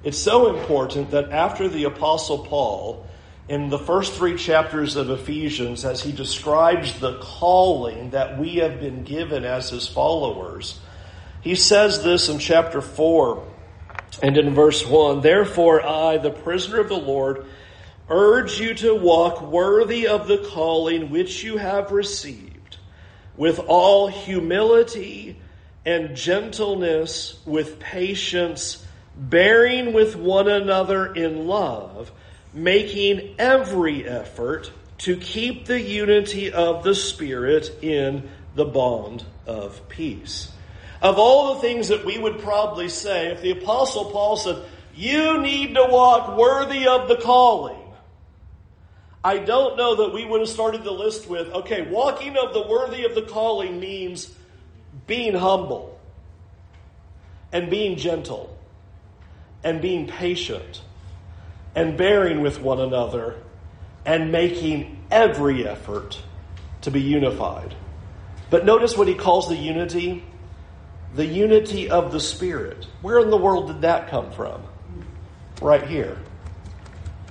It's 0.08 0.18
so 0.18 0.56
important 0.56 1.12
that 1.12 1.34
after 1.34 1.68
the 1.68 1.84
Apostle 1.84 2.38
Paul, 2.38 3.06
in 3.50 3.68
the 3.68 3.78
first 3.78 4.14
three 4.14 4.38
chapters 4.38 4.96
of 4.96 5.10
Ephesians, 5.10 5.84
as 5.84 6.02
he 6.02 6.14
describes 6.14 6.98
the 6.98 7.18
calling 7.20 8.12
that 8.12 8.40
we 8.40 8.56
have 8.60 8.80
been 8.80 9.04
given 9.04 9.44
as 9.44 9.70
his 9.70 9.86
followers, 9.86 10.80
he 11.42 11.56
says 11.56 12.04
this 12.04 12.30
in 12.30 12.40
chapter 12.40 12.80
4 12.80 13.46
and 14.24 14.38
in 14.38 14.54
verse 14.54 14.88
1 14.88 15.20
Therefore, 15.20 15.86
I, 15.86 16.20
the 16.20 16.32
prisoner 16.32 16.80
of 16.80 16.88
the 16.88 16.96
Lord, 16.96 17.46
urge 18.08 18.62
you 18.62 18.76
to 18.76 18.96
walk 18.96 19.42
worthy 19.42 20.08
of 20.08 20.30
the 20.30 20.38
calling 20.38 21.10
which 21.10 21.44
you 21.44 21.58
have 21.58 21.92
received, 21.92 22.78
with 23.36 23.60
all 23.60 24.08
humility 24.08 25.42
and 25.86 26.16
gentleness 26.16 27.42
with 27.46 27.82
patience, 27.82 28.86
bearing 29.18 29.94
with 29.94 30.16
one 30.16 30.48
another 30.48 31.12
in 31.14 31.48
love, 31.48 32.12
making 32.54 33.36
every 33.40 34.08
effort 34.08 34.72
to 35.00 35.18
keep 35.18 35.66
the 35.66 35.80
unity 35.80 36.52
of 36.52 36.84
the 36.84 36.96
Spirit 36.96 37.84
in 37.84 38.30
the 38.56 38.66
bond 38.66 39.24
of 39.46 39.88
peace. 39.90 40.52
Of 41.02 41.20
all 41.20 41.56
the 41.56 41.62
things 41.62 41.90
that 41.90 42.06
we 42.06 42.18
would 42.18 42.40
probably 42.40 42.90
say, 42.90 43.28
if 43.28 43.42
the 43.42 43.52
Apostle 43.52 44.06
Paul 44.12 44.38
said, 44.38 44.64
You 44.96 45.40
need 45.40 45.76
to 45.76 45.86
walk 45.90 46.38
worthy 46.38 46.88
of 46.88 47.08
the 47.08 47.18
calling, 47.18 47.78
I 49.24 49.40
don't 49.40 49.78
know 49.78 49.96
that 49.96 50.14
we 50.14 50.26
would 50.26 50.42
have 50.42 50.50
started 50.50 50.84
the 50.84 50.92
list 50.92 51.28
with, 51.28 51.48
okay, 51.50 51.82
walking 51.82 52.38
of 52.38 52.54
the 52.54 52.66
worthy 52.68 53.04
of 53.04 53.14
the 53.14 53.24
calling 53.24 53.80
means 53.80 54.34
being 55.06 55.36
humble 55.36 56.00
and 57.52 57.70
being 57.70 57.98
gentle 57.98 58.57
and 59.64 59.82
being 59.82 60.08
patient 60.08 60.82
and 61.76 61.98
bearing 61.98 62.42
with 62.42 62.62
one 62.62 62.80
another 62.80 63.36
and 64.06 64.32
making 64.32 65.04
every 65.12 65.68
effort 65.68 66.22
to 66.82 66.92
be 66.92 67.02
unified. 67.02 67.76
But 68.50 68.66
notice 68.66 68.98
what 68.98 69.08
he 69.08 69.16
calls 69.16 69.50
the 69.50 69.56
unity 69.56 70.24
the 71.16 71.26
unity 71.26 71.90
of 71.90 72.12
the 72.12 72.20
Spirit. 72.20 72.86
Where 73.02 73.20
in 73.20 73.30
the 73.30 73.38
world 73.38 73.68
did 73.68 73.82
that 73.82 74.10
come 74.10 74.32
from? 74.32 74.62
Right 75.62 75.86
here. 75.88 76.18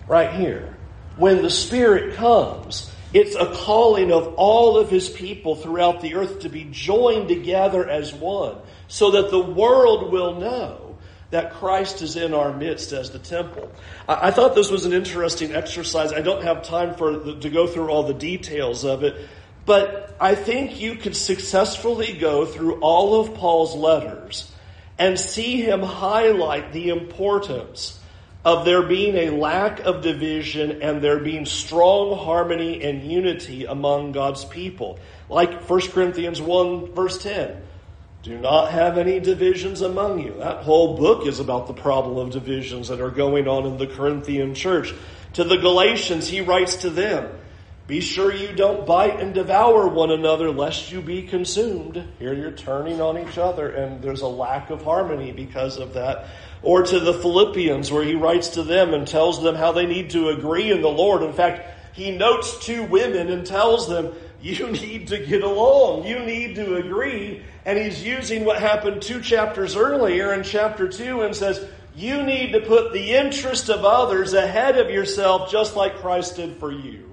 Right 0.08 0.32
here. 0.34 0.76
When 1.16 1.42
the 1.42 1.50
Spirit 1.50 2.14
comes, 2.14 2.92
it's 3.12 3.36
a 3.36 3.54
calling 3.54 4.12
of 4.12 4.34
all 4.34 4.76
of 4.76 4.90
His 4.90 5.08
people 5.08 5.56
throughout 5.56 6.00
the 6.00 6.16
earth 6.16 6.40
to 6.40 6.48
be 6.48 6.64
joined 6.70 7.28
together 7.28 7.88
as 7.88 8.12
one 8.12 8.56
so 8.88 9.12
that 9.12 9.30
the 9.30 9.40
world 9.40 10.12
will 10.12 10.34
know 10.34 10.85
that 11.30 11.54
Christ 11.54 12.02
is 12.02 12.16
in 12.16 12.34
our 12.34 12.52
midst 12.52 12.92
as 12.92 13.10
the 13.10 13.18
temple. 13.18 13.70
I, 14.08 14.28
I 14.28 14.30
thought 14.30 14.54
this 14.54 14.70
was 14.70 14.84
an 14.84 14.92
interesting 14.92 15.54
exercise. 15.54 16.12
I 16.12 16.20
don't 16.20 16.42
have 16.42 16.62
time 16.62 16.94
for 16.94 17.16
the, 17.16 17.40
to 17.40 17.50
go 17.50 17.66
through 17.66 17.88
all 17.88 18.04
the 18.04 18.14
details 18.14 18.84
of 18.84 19.02
it, 19.02 19.16
but 19.64 20.16
I 20.20 20.34
think 20.34 20.80
you 20.80 20.94
could 20.94 21.16
successfully 21.16 22.12
go 22.12 22.46
through 22.46 22.80
all 22.80 23.20
of 23.20 23.34
Paul's 23.34 23.74
letters 23.74 24.52
and 24.98 25.18
see 25.18 25.60
him 25.60 25.82
highlight 25.82 26.72
the 26.72 26.88
importance 26.88 28.00
of 28.44 28.64
there 28.64 28.82
being 28.82 29.16
a 29.16 29.30
lack 29.30 29.80
of 29.80 30.02
division 30.02 30.80
and 30.80 31.02
there 31.02 31.18
being 31.18 31.44
strong 31.44 32.16
harmony 32.16 32.82
and 32.84 33.02
unity 33.02 33.64
among 33.64 34.12
God's 34.12 34.44
people. 34.44 35.00
Like 35.28 35.68
1 35.68 35.80
Corinthians 35.90 36.40
1 36.40 36.92
verse 36.92 37.20
10. 37.22 37.60
Do 38.26 38.36
not 38.36 38.72
have 38.72 38.98
any 38.98 39.20
divisions 39.20 39.82
among 39.82 40.18
you. 40.18 40.34
That 40.38 40.64
whole 40.64 40.96
book 40.96 41.28
is 41.28 41.38
about 41.38 41.68
the 41.68 41.72
problem 41.72 42.16
of 42.16 42.32
divisions 42.32 42.88
that 42.88 43.00
are 43.00 43.12
going 43.12 43.46
on 43.46 43.66
in 43.66 43.76
the 43.76 43.86
Corinthian 43.86 44.52
church. 44.52 44.92
To 45.34 45.44
the 45.44 45.58
Galatians, 45.58 46.26
he 46.26 46.40
writes 46.40 46.74
to 46.78 46.90
them, 46.90 47.30
Be 47.86 48.00
sure 48.00 48.34
you 48.34 48.52
don't 48.52 48.84
bite 48.84 49.20
and 49.20 49.32
devour 49.32 49.86
one 49.86 50.10
another 50.10 50.50
lest 50.50 50.90
you 50.90 51.00
be 51.02 51.22
consumed. 51.22 52.04
Here 52.18 52.34
you're 52.34 52.50
turning 52.50 53.00
on 53.00 53.16
each 53.16 53.38
other 53.38 53.70
and 53.70 54.02
there's 54.02 54.22
a 54.22 54.26
lack 54.26 54.70
of 54.70 54.82
harmony 54.82 55.30
because 55.30 55.78
of 55.78 55.94
that. 55.94 56.26
Or 56.62 56.82
to 56.82 56.98
the 56.98 57.14
Philippians 57.14 57.92
where 57.92 58.02
he 58.02 58.16
writes 58.16 58.48
to 58.48 58.64
them 58.64 58.92
and 58.92 59.06
tells 59.06 59.40
them 59.40 59.54
how 59.54 59.70
they 59.70 59.86
need 59.86 60.10
to 60.10 60.30
agree 60.30 60.72
in 60.72 60.82
the 60.82 60.88
Lord. 60.88 61.22
In 61.22 61.32
fact, 61.32 61.94
he 61.94 62.10
notes 62.10 62.58
two 62.58 62.82
women 62.82 63.30
and 63.30 63.46
tells 63.46 63.88
them, 63.88 64.12
you 64.46 64.70
need 64.70 65.08
to 65.08 65.18
get 65.18 65.42
along. 65.42 66.06
You 66.06 66.20
need 66.20 66.54
to 66.54 66.76
agree. 66.76 67.42
And 67.64 67.76
he's 67.76 68.04
using 68.04 68.44
what 68.44 68.60
happened 68.60 69.02
two 69.02 69.20
chapters 69.20 69.74
earlier 69.74 70.32
in 70.32 70.44
chapter 70.44 70.86
2 70.88 71.22
and 71.22 71.34
says, 71.34 71.68
You 71.96 72.22
need 72.22 72.52
to 72.52 72.60
put 72.60 72.92
the 72.92 73.14
interest 73.14 73.68
of 73.70 73.84
others 73.84 74.34
ahead 74.34 74.78
of 74.78 74.88
yourself, 74.88 75.50
just 75.50 75.74
like 75.74 75.96
Christ 75.96 76.36
did 76.36 76.58
for 76.58 76.70
you. 76.70 77.12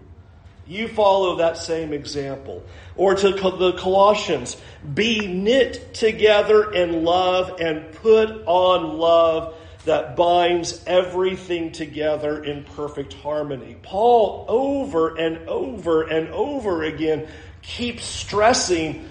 You 0.67 0.87
follow 0.87 1.37
that 1.37 1.57
same 1.57 1.91
example. 1.91 2.63
Or 2.95 3.15
to 3.15 3.31
the 3.31 3.73
Colossians, 3.79 4.55
be 4.93 5.25
knit 5.25 5.95
together 5.95 6.71
in 6.71 7.03
love 7.03 7.59
and 7.59 7.91
put 7.93 8.29
on 8.45 8.99
love 8.99 9.55
that 9.85 10.15
binds 10.15 10.83
everything 10.87 11.71
together 11.71 12.43
in 12.43 12.63
perfect 12.63 13.13
harmony. 13.13 13.75
Paul, 13.83 14.45
over 14.47 15.15
and 15.15 15.49
over 15.49 16.03
and 16.03 16.29
over 16.29 16.83
again, 16.83 17.27
keeps 17.61 18.05
stressing 18.05 19.09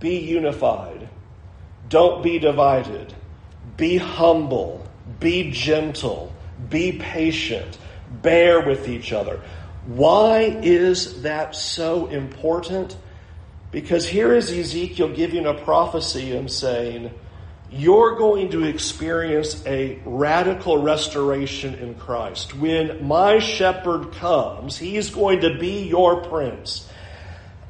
be 0.00 0.16
unified, 0.18 1.08
don't 1.88 2.22
be 2.22 2.38
divided, 2.38 3.12
be 3.76 3.98
humble, 3.98 4.84
be 5.20 5.50
gentle, 5.50 6.32
be 6.68 6.92
patient, 6.92 7.78
bear 8.22 8.60
with 8.60 8.88
each 8.88 9.12
other. 9.12 9.40
Why 9.86 10.58
is 10.62 11.22
that 11.22 11.54
so 11.54 12.06
important? 12.08 12.96
Because 13.70 14.08
here 14.08 14.34
is 14.34 14.50
Ezekiel 14.50 15.14
giving 15.14 15.46
a 15.46 15.54
prophecy 15.54 16.34
and 16.34 16.50
saying, 16.50 17.10
you're 17.72 18.16
going 18.16 18.50
to 18.50 18.64
experience 18.64 19.64
a 19.64 20.00
radical 20.04 20.82
restoration 20.82 21.74
in 21.74 21.94
Christ. 21.94 22.54
When 22.54 23.06
my 23.06 23.38
shepherd 23.38 24.12
comes, 24.12 24.76
he's 24.76 25.10
going 25.10 25.42
to 25.42 25.56
be 25.58 25.86
your 25.86 26.22
prince. 26.22 26.88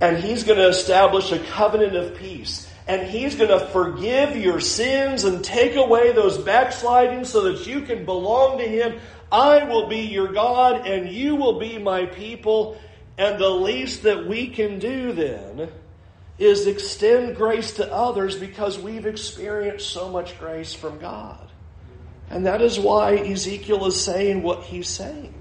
And 0.00 0.16
he's 0.16 0.44
going 0.44 0.58
to 0.58 0.68
establish 0.68 1.30
a 1.32 1.38
covenant 1.38 1.94
of 1.94 2.16
peace. 2.16 2.66
And 2.88 3.06
he's 3.06 3.34
going 3.34 3.50
to 3.50 3.66
forgive 3.66 4.36
your 4.36 4.58
sins 4.58 5.24
and 5.24 5.44
take 5.44 5.76
away 5.76 6.12
those 6.12 6.38
backslidings 6.38 7.28
so 7.28 7.52
that 7.52 7.66
you 7.66 7.82
can 7.82 8.06
belong 8.06 8.58
to 8.58 8.64
him. 8.64 8.98
I 9.30 9.64
will 9.64 9.86
be 9.86 10.00
your 10.06 10.32
God 10.32 10.86
and 10.86 11.10
you 11.10 11.36
will 11.36 11.58
be 11.60 11.78
my 11.78 12.06
people. 12.06 12.80
And 13.18 13.38
the 13.38 13.50
least 13.50 14.04
that 14.04 14.26
we 14.26 14.48
can 14.48 14.78
do 14.78 15.12
then 15.12 15.70
is 16.40 16.66
extend 16.66 17.36
grace 17.36 17.74
to 17.74 17.92
others 17.92 18.34
because 18.34 18.78
we've 18.78 19.04
experienced 19.04 19.90
so 19.90 20.08
much 20.08 20.38
grace 20.38 20.72
from 20.72 20.98
God. 20.98 21.46
And 22.30 22.46
that 22.46 22.62
is 22.62 22.80
why 22.80 23.16
Ezekiel 23.16 23.84
is 23.86 24.02
saying 24.02 24.42
what 24.42 24.62
he's 24.62 24.88
saying. 24.88 25.34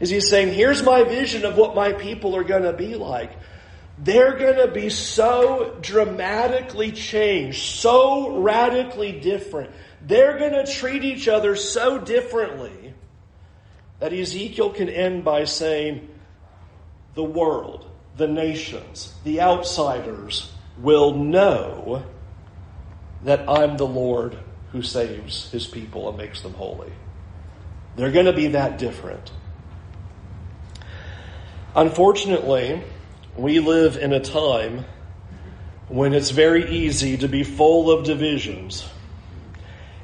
Is 0.00 0.10
he's 0.10 0.28
saying, 0.28 0.52
here's 0.52 0.82
my 0.82 1.04
vision 1.04 1.44
of 1.44 1.56
what 1.56 1.76
my 1.76 1.92
people 1.92 2.34
are 2.36 2.44
going 2.44 2.64
to 2.64 2.72
be 2.72 2.96
like. 2.96 3.32
They're 3.98 4.36
going 4.36 4.56
to 4.56 4.68
be 4.68 4.90
so 4.90 5.78
dramatically 5.80 6.90
changed, 6.90 7.62
so 7.62 8.40
radically 8.40 9.12
different. 9.12 9.70
They're 10.02 10.38
going 10.38 10.52
to 10.52 10.70
treat 10.70 11.04
each 11.04 11.28
other 11.28 11.54
so 11.54 11.98
differently 11.98 12.94
that 14.00 14.12
Ezekiel 14.12 14.70
can 14.70 14.88
end 14.88 15.24
by 15.24 15.44
saying, 15.44 16.10
the 17.14 17.24
world 17.24 17.85
the 18.16 18.26
nations, 18.26 19.14
the 19.24 19.40
outsiders, 19.40 20.52
will 20.78 21.14
know 21.14 22.04
that 23.24 23.48
I'm 23.48 23.76
the 23.76 23.86
Lord 23.86 24.38
who 24.72 24.82
saves 24.82 25.50
his 25.50 25.66
people 25.66 26.08
and 26.08 26.18
makes 26.18 26.42
them 26.42 26.54
holy. 26.54 26.92
They're 27.96 28.12
going 28.12 28.26
to 28.26 28.32
be 28.32 28.48
that 28.48 28.78
different. 28.78 29.32
Unfortunately, 31.74 32.82
we 33.36 33.60
live 33.60 33.96
in 33.96 34.12
a 34.12 34.20
time 34.20 34.84
when 35.88 36.14
it's 36.14 36.30
very 36.30 36.70
easy 36.70 37.16
to 37.18 37.28
be 37.28 37.42
full 37.42 37.90
of 37.90 38.04
divisions 38.04 38.88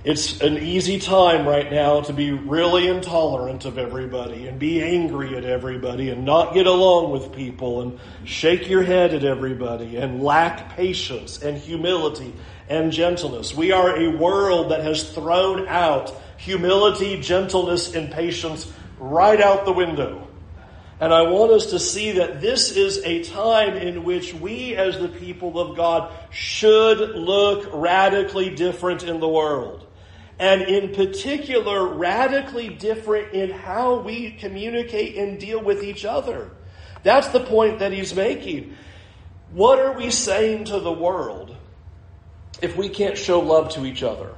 it's 0.05 0.41
an 0.41 0.59
easy 0.59 0.99
time 0.99 1.47
right 1.47 1.71
now 1.71 2.01
to 2.01 2.13
be 2.13 2.33
really 2.33 2.89
intolerant 2.89 3.65
of 3.65 3.79
everybody 3.79 4.49
and 4.49 4.59
be 4.59 4.83
angry 4.83 5.37
at 5.37 5.45
everybody 5.45 6.11
and 6.11 6.25
not 6.25 6.55
get 6.55 6.67
along 6.67 7.13
with 7.13 7.33
people 7.33 7.83
and 7.83 8.01
shake 8.25 8.69
your 8.69 8.83
head 8.83 9.15
at 9.15 9.25
everybody 9.25 9.99
and 9.99 10.21
lack 10.21 10.75
patience 10.75 11.41
and 11.41 11.57
humility 11.57 12.35
and 12.69 12.91
gentleness. 12.91 13.55
We 13.55 13.71
are 13.71 13.97
a 13.97 14.09
world 14.09 14.73
that 14.73 14.83
has 14.83 15.09
thrown 15.09 15.69
out 15.69 16.13
humility, 16.37 17.21
gentleness, 17.21 17.95
and 17.95 18.11
patience 18.11 18.73
right 18.99 19.41
out 19.41 19.65
the 19.65 19.73
window. 19.73 20.27
And 20.99 21.15
I 21.15 21.23
want 21.23 21.53
us 21.53 21.67
to 21.67 21.79
see 21.79 22.13
that 22.13 22.41
this 22.41 22.77
is 22.77 22.99
a 23.05 23.23
time 23.23 23.77
in 23.77 24.03
which 24.03 24.35
we, 24.35 24.75
as 24.75 24.99
the 24.99 25.09
people 25.09 25.61
of 25.61 25.77
God, 25.77 26.13
should 26.31 26.99
look 26.99 27.69
radically 27.73 28.51
different 28.51 29.05
in 29.05 29.21
the 29.21 29.29
world 29.29 29.87
and 30.43 30.63
in 30.63 30.93
particular, 30.93 31.87
radically 31.87 32.69
different 32.69 33.33
in 33.33 33.51
how 33.53 34.01
we 34.01 34.33
communicate 34.33 35.17
and 35.17 35.39
deal 35.39 35.63
with 35.63 35.85
each 35.85 36.05
other. 36.05 36.51
That's 37.05 37.29
the 37.29 37.39
point 37.39 37.79
that 37.79 37.93
he's 37.93 38.13
making. 38.13 38.77
What 39.53 39.79
are 39.79 39.93
we 39.93 40.11
saying 40.11 40.65
to 40.65 40.81
the 40.81 40.91
world 40.91 41.57
if 42.61 42.77
we 42.77 42.89
can't 42.89 43.17
show 43.17 43.39
love 43.39 43.69
to 43.75 43.87
each 43.87 44.03
other? 44.03 44.35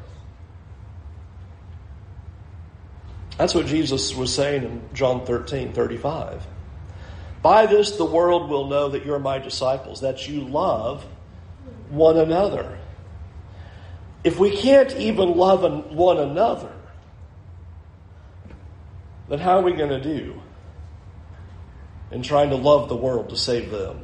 That's 3.38 3.54
what 3.54 3.64
Jesus 3.64 4.14
was 4.14 4.32
saying 4.34 4.62
in 4.62 4.82
John 4.92 5.24
13, 5.24 5.72
35. 5.72 6.46
By 7.40 7.64
this 7.64 7.92
the 7.92 8.04
world 8.04 8.50
will 8.50 8.68
know 8.68 8.90
that 8.90 9.06
you're 9.06 9.18
my 9.18 9.38
disciples, 9.38 10.02
that 10.02 10.28
you 10.28 10.42
love 10.42 11.02
one 11.88 12.18
another. 12.18 12.78
If 14.24 14.38
we 14.38 14.56
can't 14.56 14.90
even 14.96 15.36
love 15.36 15.92
one 15.92 16.18
another, 16.18 16.72
then 19.28 19.38
how 19.38 19.58
are 19.58 19.62
we 19.62 19.72
going 19.72 19.90
to 19.90 20.00
do 20.00 20.40
in 22.10 22.22
trying 22.22 22.50
to 22.50 22.56
love 22.56 22.88
the 22.88 22.96
world 22.96 23.28
to 23.30 23.36
save 23.36 23.70
them? 23.70 24.00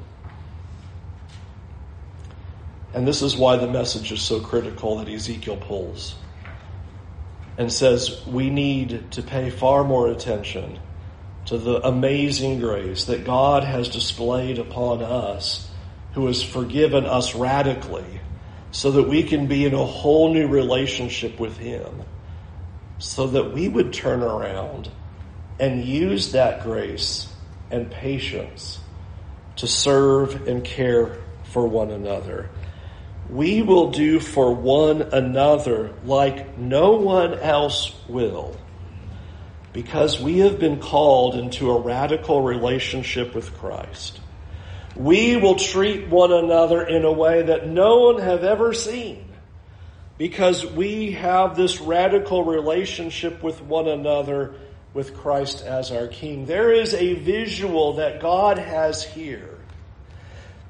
And 2.92 3.06
this 3.06 3.22
is 3.22 3.36
why 3.36 3.56
the 3.56 3.68
message 3.68 4.12
is 4.12 4.20
so 4.20 4.40
critical 4.40 4.98
that 4.98 5.08
Ezekiel 5.08 5.56
pulls 5.56 6.16
and 7.56 7.72
says 7.72 8.24
we 8.26 8.50
need 8.50 9.12
to 9.12 9.22
pay 9.22 9.50
far 9.50 9.84
more 9.84 10.08
attention 10.08 10.78
to 11.46 11.56
the 11.56 11.86
amazing 11.86 12.60
grace 12.60 13.04
that 13.04 13.24
God 13.24 13.64
has 13.64 13.88
displayed 13.88 14.58
upon 14.58 15.02
us, 15.02 15.70
who 16.14 16.26
has 16.26 16.42
forgiven 16.42 17.06
us 17.06 17.34
radically, 17.34 18.19
so 18.70 18.92
that 18.92 19.04
we 19.04 19.22
can 19.22 19.46
be 19.46 19.64
in 19.64 19.74
a 19.74 19.84
whole 19.84 20.32
new 20.32 20.46
relationship 20.46 21.38
with 21.40 21.56
Him, 21.58 22.02
so 22.98 23.26
that 23.28 23.52
we 23.52 23.68
would 23.68 23.92
turn 23.92 24.22
around 24.22 24.90
and 25.58 25.84
use 25.84 26.32
that 26.32 26.62
grace 26.62 27.32
and 27.70 27.90
patience 27.90 28.78
to 29.56 29.66
serve 29.66 30.48
and 30.48 30.64
care 30.64 31.18
for 31.44 31.66
one 31.66 31.90
another 31.90 32.48
we 33.30 33.62
will 33.62 33.90
do 33.90 34.18
for 34.18 34.52
one 34.52 35.02
another 35.02 35.92
like 36.04 36.58
no 36.58 36.92
one 36.92 37.34
else 37.34 37.94
will. 38.08 38.56
Because 39.72 40.20
we 40.20 40.38
have 40.38 40.58
been 40.58 40.80
called 40.80 41.36
into 41.36 41.70
a 41.70 41.80
radical 41.80 42.42
relationship 42.42 43.34
with 43.34 43.56
Christ. 43.56 44.19
We 44.96 45.36
will 45.36 45.56
treat 45.56 46.08
one 46.08 46.32
another 46.32 46.82
in 46.82 47.04
a 47.04 47.12
way 47.12 47.42
that 47.42 47.68
no 47.68 48.00
one 48.00 48.20
have 48.20 48.44
ever 48.44 48.74
seen. 48.74 49.26
Because 50.18 50.66
we 50.66 51.12
have 51.12 51.56
this 51.56 51.80
radical 51.80 52.44
relationship 52.44 53.42
with 53.42 53.62
one 53.62 53.88
another 53.88 54.54
with 54.92 55.16
Christ 55.16 55.64
as 55.64 55.90
our 55.92 56.08
King. 56.08 56.44
There 56.44 56.72
is 56.72 56.92
a 56.92 57.14
visual 57.14 57.94
that 57.94 58.20
God 58.20 58.58
has 58.58 59.02
here 59.02 59.56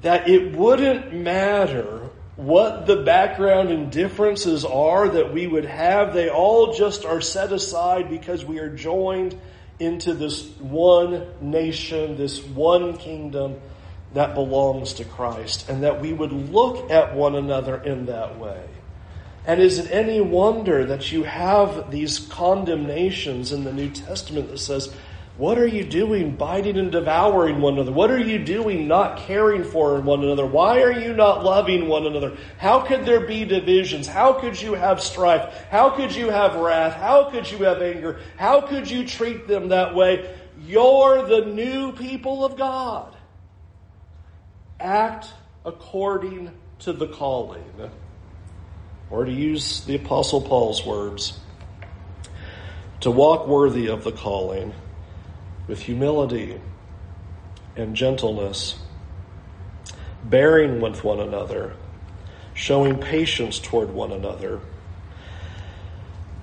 that 0.01 0.29
it 0.29 0.55
wouldn't 0.55 1.13
matter 1.13 2.09
what 2.35 2.87
the 2.87 2.97
background 2.97 3.69
and 3.69 3.91
differences 3.91 4.65
are 4.65 5.09
that 5.09 5.33
we 5.33 5.45
would 5.45 5.65
have, 5.65 6.13
they 6.13 6.29
all 6.29 6.73
just 6.73 7.05
are 7.05 7.21
set 7.21 7.51
aside 7.51 8.09
because 8.09 8.43
we 8.43 8.59
are 8.59 8.73
joined 8.73 9.39
into 9.79 10.13
this 10.13 10.47
one 10.57 11.27
nation, 11.41 12.17
this 12.17 12.43
one 12.43 12.97
kingdom 12.97 13.59
that 14.13 14.35
belongs 14.35 14.93
to 14.93 15.05
Christ, 15.05 15.69
and 15.69 15.83
that 15.83 16.01
we 16.01 16.11
would 16.13 16.31
look 16.31 16.91
at 16.91 17.15
one 17.15 17.35
another 17.35 17.77
in 17.77 18.07
that 18.07 18.37
way. 18.37 18.63
And 19.45 19.59
is 19.61 19.79
it 19.79 19.89
any 19.91 20.21
wonder 20.21 20.85
that 20.85 21.11
you 21.11 21.23
have 21.23 21.89
these 21.89 22.19
condemnations 22.19 23.51
in 23.51 23.63
the 23.63 23.73
New 23.73 23.89
Testament 23.89 24.49
that 24.49 24.59
says, 24.59 24.93
what 25.37 25.57
are 25.57 25.67
you 25.67 25.83
doing 25.83 26.35
biting 26.35 26.77
and 26.77 26.91
devouring 26.91 27.61
one 27.61 27.73
another? 27.73 27.91
What 27.91 28.11
are 28.11 28.19
you 28.19 28.37
doing 28.37 28.87
not 28.87 29.17
caring 29.17 29.63
for 29.63 29.99
one 29.99 30.23
another? 30.23 30.45
Why 30.45 30.83
are 30.83 30.91
you 30.91 31.13
not 31.13 31.43
loving 31.43 31.87
one 31.87 32.05
another? 32.05 32.37
How 32.57 32.81
could 32.81 33.05
there 33.05 33.25
be 33.25 33.45
divisions? 33.45 34.05
How 34.05 34.33
could 34.33 34.61
you 34.61 34.73
have 34.73 35.01
strife? 35.01 35.65
How 35.71 35.89
could 35.89 36.13
you 36.13 36.29
have 36.29 36.55
wrath? 36.55 36.93
How 36.93 37.31
could 37.31 37.49
you 37.49 37.59
have 37.59 37.81
anger? 37.81 38.19
How 38.37 38.61
could 38.61 38.91
you 38.91 39.07
treat 39.07 39.47
them 39.47 39.69
that 39.69 39.95
way? 39.95 40.37
You're 40.67 41.25
the 41.25 41.45
new 41.45 41.93
people 41.93 42.45
of 42.45 42.57
God. 42.57 43.15
Act 44.81 45.27
according 45.63 46.51
to 46.79 46.91
the 46.91 47.07
calling. 47.07 47.63
Or 49.11 49.25
to 49.25 49.31
use 49.31 49.81
the 49.85 49.95
Apostle 49.95 50.41
Paul's 50.41 50.85
words, 50.85 51.39
to 53.01 53.11
walk 53.11 53.47
worthy 53.47 53.87
of 53.87 54.03
the 54.03 54.11
calling 54.11 54.73
with 55.67 55.81
humility 55.81 56.59
and 57.75 57.95
gentleness, 57.95 58.79
bearing 60.23 60.81
with 60.81 61.03
one 61.03 61.19
another, 61.19 61.73
showing 62.53 62.97
patience 62.97 63.59
toward 63.59 63.91
one 63.91 64.11
another, 64.11 64.59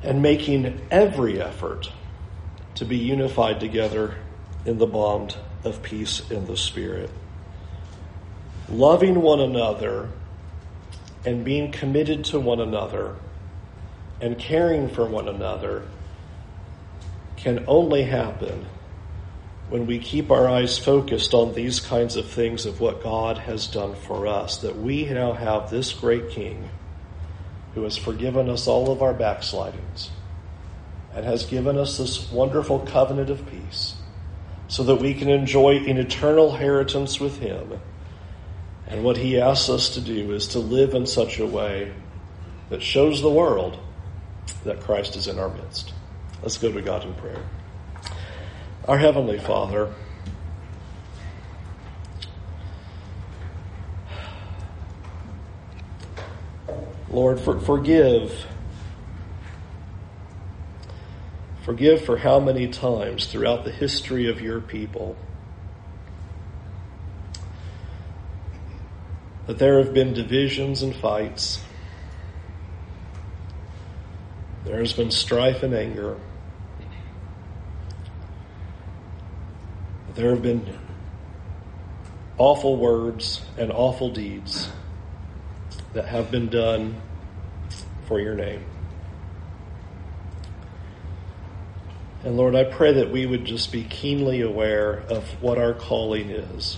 and 0.02 0.22
making 0.22 0.80
every 0.90 1.40
effort 1.40 1.90
to 2.74 2.84
be 2.84 2.96
unified 2.96 3.58
together 3.60 4.14
in 4.64 4.78
the 4.78 4.86
bond 4.86 5.36
of 5.64 5.82
peace 5.82 6.30
in 6.30 6.46
the 6.46 6.56
Spirit. 6.56 7.10
Loving 8.70 9.22
one 9.22 9.40
another 9.40 10.10
and 11.24 11.44
being 11.44 11.72
committed 11.72 12.24
to 12.26 12.40
one 12.40 12.60
another 12.60 13.16
and 14.20 14.38
caring 14.38 14.88
for 14.88 15.06
one 15.06 15.28
another 15.28 15.84
can 17.36 17.64
only 17.66 18.02
happen 18.02 18.66
when 19.68 19.86
we 19.86 19.98
keep 19.98 20.30
our 20.30 20.48
eyes 20.48 20.78
focused 20.78 21.34
on 21.34 21.54
these 21.54 21.78
kinds 21.80 22.16
of 22.16 22.28
things 22.28 22.66
of 22.66 22.80
what 22.80 23.02
God 23.02 23.38
has 23.38 23.66
done 23.66 23.94
for 23.94 24.26
us, 24.26 24.58
that 24.58 24.76
we 24.76 25.04
now 25.04 25.34
have 25.34 25.70
this 25.70 25.92
great 25.92 26.30
King 26.30 26.70
who 27.74 27.84
has 27.84 27.96
forgiven 27.96 28.48
us 28.48 28.66
all 28.66 28.90
of 28.90 29.02
our 29.02 29.12
backslidings 29.12 30.10
and 31.14 31.24
has 31.24 31.44
given 31.44 31.76
us 31.76 31.98
this 31.98 32.30
wonderful 32.30 32.80
covenant 32.80 33.30
of 33.30 33.46
peace 33.50 33.96
so 34.68 34.82
that 34.84 34.96
we 34.96 35.14
can 35.14 35.28
enjoy 35.28 35.76
an 35.76 35.98
eternal 35.98 36.54
inheritance 36.54 37.20
with 37.20 37.38
Him. 37.40 37.80
And 38.88 39.04
what 39.04 39.18
He 39.18 39.38
asks 39.38 39.68
us 39.68 39.90
to 39.90 40.00
do 40.00 40.32
is 40.32 40.48
to 40.48 40.58
live 40.58 40.94
in 40.94 41.06
such 41.06 41.38
a 41.38 41.46
way 41.46 41.92
that 42.70 42.82
shows 42.82 43.20
the 43.20 43.30
world 43.30 43.78
that 44.64 44.80
Christ 44.80 45.14
is 45.14 45.28
in 45.28 45.38
our 45.38 45.50
midst. 45.50 45.92
Let's 46.42 46.56
go 46.56 46.72
to 46.72 46.80
God 46.80 47.04
in 47.04 47.14
prayer. 47.14 47.42
Our 48.86 48.96
Heavenly 48.96 49.38
Father, 49.38 49.92
Lord, 57.10 57.40
for, 57.40 57.60
forgive. 57.60 58.46
Forgive 61.62 62.02
for 62.02 62.16
how 62.16 62.40
many 62.40 62.68
times 62.68 63.26
throughout 63.26 63.64
the 63.64 63.70
history 63.70 64.30
of 64.30 64.40
your 64.40 64.62
people 64.62 65.16
that 69.48 69.58
there 69.58 69.78
have 69.78 69.94
been 69.94 70.12
divisions 70.12 70.82
and 70.82 70.94
fights. 70.94 71.58
There 74.64 74.78
has 74.78 74.92
been 74.92 75.10
strife 75.10 75.62
and 75.62 75.74
anger. 75.74 76.18
There 80.14 80.30
have 80.30 80.42
been 80.42 80.78
awful 82.36 82.76
words 82.76 83.40
and 83.56 83.72
awful 83.72 84.10
deeds 84.10 84.68
that 85.94 86.04
have 86.04 86.30
been 86.30 86.48
done 86.48 87.00
for 88.06 88.20
your 88.20 88.34
name. 88.34 88.62
And 92.22 92.36
Lord, 92.36 92.54
I 92.54 92.64
pray 92.64 92.92
that 92.92 93.10
we 93.10 93.24
would 93.24 93.46
just 93.46 93.72
be 93.72 93.84
keenly 93.84 94.42
aware 94.42 95.04
of 95.08 95.24
what 95.42 95.56
our 95.56 95.72
calling 95.72 96.28
is. 96.28 96.76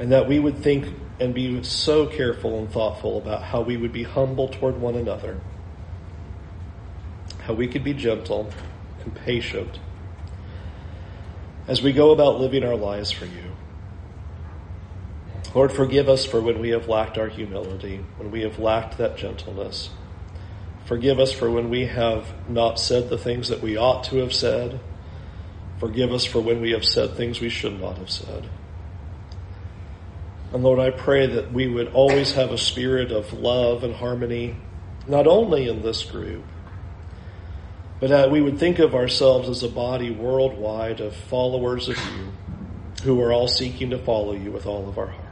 And 0.00 0.10
that 0.10 0.26
we 0.26 0.40
would 0.40 0.58
think 0.58 0.92
and 1.20 1.34
be 1.34 1.62
so 1.62 2.06
careful 2.06 2.58
and 2.58 2.72
thoughtful 2.72 3.18
about 3.18 3.42
how 3.42 3.60
we 3.60 3.76
would 3.76 3.92
be 3.92 4.02
humble 4.02 4.48
toward 4.48 4.80
one 4.80 4.96
another, 4.96 5.38
how 7.42 7.52
we 7.52 7.68
could 7.68 7.84
be 7.84 7.92
gentle 7.92 8.50
and 9.04 9.14
patient 9.14 9.78
as 11.68 11.82
we 11.82 11.92
go 11.92 12.10
about 12.10 12.40
living 12.40 12.64
our 12.64 12.74
lives 12.74 13.12
for 13.12 13.26
you. 13.26 13.52
Lord, 15.54 15.70
forgive 15.70 16.08
us 16.08 16.24
for 16.24 16.40
when 16.40 16.60
we 16.60 16.70
have 16.70 16.88
lacked 16.88 17.18
our 17.18 17.28
humility, 17.28 18.04
when 18.16 18.30
we 18.30 18.40
have 18.42 18.58
lacked 18.58 18.98
that 18.98 19.16
gentleness. 19.16 19.90
Forgive 20.86 21.20
us 21.20 21.32
for 21.32 21.50
when 21.50 21.70
we 21.70 21.86
have 21.86 22.26
not 22.48 22.80
said 22.80 23.08
the 23.08 23.18
things 23.18 23.50
that 23.50 23.60
we 23.60 23.76
ought 23.76 24.04
to 24.04 24.16
have 24.16 24.32
said. 24.32 24.80
Forgive 25.78 26.12
us 26.12 26.24
for 26.24 26.40
when 26.40 26.60
we 26.60 26.70
have 26.70 26.84
said 26.84 27.16
things 27.16 27.40
we 27.40 27.50
should 27.50 27.80
not 27.80 27.98
have 27.98 28.10
said. 28.10 28.48
And 30.52 30.64
Lord, 30.64 30.80
I 30.80 30.90
pray 30.90 31.26
that 31.26 31.52
we 31.52 31.68
would 31.68 31.92
always 31.92 32.32
have 32.32 32.50
a 32.50 32.58
spirit 32.58 33.12
of 33.12 33.32
love 33.32 33.84
and 33.84 33.94
harmony, 33.94 34.56
not 35.06 35.26
only 35.26 35.68
in 35.68 35.82
this 35.82 36.02
group, 36.04 36.44
but 38.00 38.10
that 38.10 38.30
we 38.30 38.40
would 38.40 38.58
think 38.58 38.78
of 38.78 38.94
ourselves 38.94 39.48
as 39.48 39.62
a 39.62 39.68
body 39.68 40.10
worldwide 40.10 41.00
of 41.00 41.14
followers 41.14 41.88
of 41.88 41.96
you 41.96 42.32
who 43.04 43.20
are 43.20 43.32
all 43.32 43.46
seeking 43.46 43.90
to 43.90 43.98
follow 43.98 44.32
you 44.32 44.50
with 44.50 44.66
all 44.66 44.88
of 44.88 44.98
our 44.98 45.06
heart. 45.06 45.29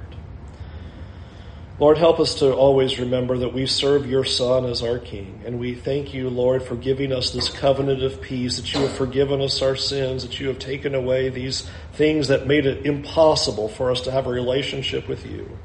Lord, 1.80 1.96
help 1.96 2.18
us 2.18 2.40
to 2.40 2.52
always 2.52 2.98
remember 2.98 3.38
that 3.38 3.54
we 3.54 3.66
serve 3.66 4.04
your 4.04 4.24
Son 4.24 4.64
as 4.64 4.82
our 4.82 4.98
King. 4.98 5.42
And 5.46 5.60
we 5.60 5.76
thank 5.76 6.12
you, 6.12 6.28
Lord, 6.28 6.64
for 6.64 6.74
giving 6.74 7.12
us 7.12 7.30
this 7.30 7.48
covenant 7.48 8.02
of 8.02 8.20
peace, 8.20 8.56
that 8.56 8.74
you 8.74 8.80
have 8.80 8.92
forgiven 8.96 9.40
us 9.40 9.62
our 9.62 9.76
sins, 9.76 10.24
that 10.24 10.40
you 10.40 10.48
have 10.48 10.58
taken 10.58 10.96
away 10.96 11.28
these 11.28 11.70
things 11.92 12.28
that 12.28 12.48
made 12.48 12.66
it 12.66 12.84
impossible 12.84 13.68
for 13.68 13.92
us 13.92 14.00
to 14.02 14.10
have 14.10 14.26
a 14.26 14.30
relationship 14.30 15.06
with 15.06 15.24
you. 15.24 15.56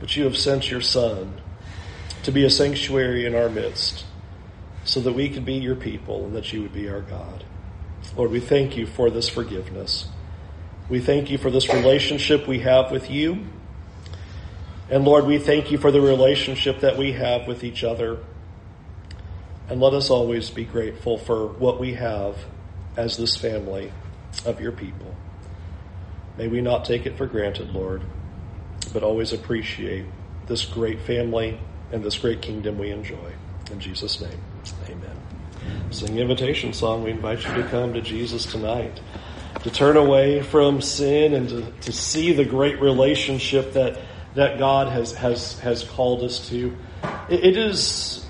But 0.00 0.16
you 0.16 0.24
have 0.24 0.36
sent 0.36 0.68
your 0.68 0.80
Son 0.80 1.40
to 2.24 2.32
be 2.32 2.44
a 2.44 2.50
sanctuary 2.50 3.24
in 3.24 3.36
our 3.36 3.48
midst 3.48 4.04
so 4.82 4.98
that 5.00 5.12
we 5.12 5.28
could 5.28 5.44
be 5.44 5.54
your 5.54 5.76
people 5.76 6.24
and 6.24 6.34
that 6.34 6.52
you 6.52 6.62
would 6.62 6.72
be 6.72 6.88
our 6.88 7.02
God. 7.02 7.44
Lord, 8.16 8.32
we 8.32 8.40
thank 8.40 8.76
you 8.76 8.84
for 8.84 9.10
this 9.10 9.28
forgiveness. 9.28 10.08
We 10.88 10.98
thank 10.98 11.30
you 11.30 11.38
for 11.38 11.50
this 11.50 11.72
relationship 11.72 12.48
we 12.48 12.58
have 12.60 12.90
with 12.90 13.10
you. 13.10 13.46
And 14.90 15.04
Lord, 15.04 15.26
we 15.26 15.38
thank 15.38 15.70
you 15.70 15.78
for 15.78 15.90
the 15.90 16.00
relationship 16.00 16.80
that 16.80 16.98
we 16.98 17.12
have 17.12 17.46
with 17.46 17.64
each 17.64 17.84
other. 17.84 18.18
And 19.68 19.80
let 19.80 19.94
us 19.94 20.10
always 20.10 20.50
be 20.50 20.64
grateful 20.64 21.16
for 21.16 21.46
what 21.46 21.80
we 21.80 21.94
have 21.94 22.36
as 22.96 23.16
this 23.16 23.36
family 23.36 23.92
of 24.44 24.60
your 24.60 24.72
people. 24.72 25.14
May 26.36 26.48
we 26.48 26.60
not 26.60 26.84
take 26.84 27.06
it 27.06 27.16
for 27.16 27.26
granted, 27.26 27.70
Lord, 27.70 28.02
but 28.92 29.02
always 29.02 29.32
appreciate 29.32 30.04
this 30.46 30.64
great 30.64 31.00
family 31.00 31.58
and 31.92 32.02
this 32.02 32.18
great 32.18 32.42
kingdom 32.42 32.78
we 32.78 32.90
enjoy. 32.90 33.32
In 33.70 33.80
Jesus' 33.80 34.20
name, 34.20 34.38
amen. 34.86 35.16
Sing 35.90 36.18
invitation 36.18 36.72
song. 36.72 37.02
We 37.02 37.10
invite 37.10 37.46
you 37.46 37.54
to 37.54 37.62
come 37.68 37.94
to 37.94 38.00
Jesus 38.00 38.44
tonight, 38.44 39.00
to 39.62 39.70
turn 39.70 39.96
away 39.96 40.42
from 40.42 40.82
sin 40.82 41.34
and 41.34 41.48
to, 41.48 41.72
to 41.82 41.92
see 41.92 42.32
the 42.32 42.44
great 42.44 42.80
relationship 42.80 43.72
that, 43.72 43.98
that 44.34 44.58
God 44.58 44.88
has, 44.88 45.12
has, 45.14 45.58
has 45.60 45.84
called 45.84 46.22
us 46.22 46.48
to. 46.48 46.76
it, 47.28 47.44
it 47.44 47.56
is 47.56 48.24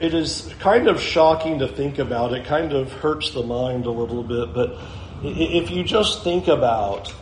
it 0.00 0.14
is 0.14 0.52
kind 0.60 0.86
of 0.86 1.00
shocking 1.00 1.58
to 1.58 1.66
think 1.66 1.98
about. 1.98 2.32
It 2.32 2.44
kind 2.44 2.72
of 2.72 2.92
hurts 2.92 3.32
the 3.32 3.42
mind 3.42 3.86
a 3.86 3.90
little 3.90 4.22
bit, 4.22 4.54
but 4.54 4.78
if 5.24 5.72
you 5.72 5.82
just 5.82 6.22
think 6.22 6.46
about 6.46 7.12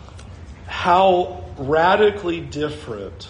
how 0.66 1.42
radically 1.56 2.40
different 2.40 3.28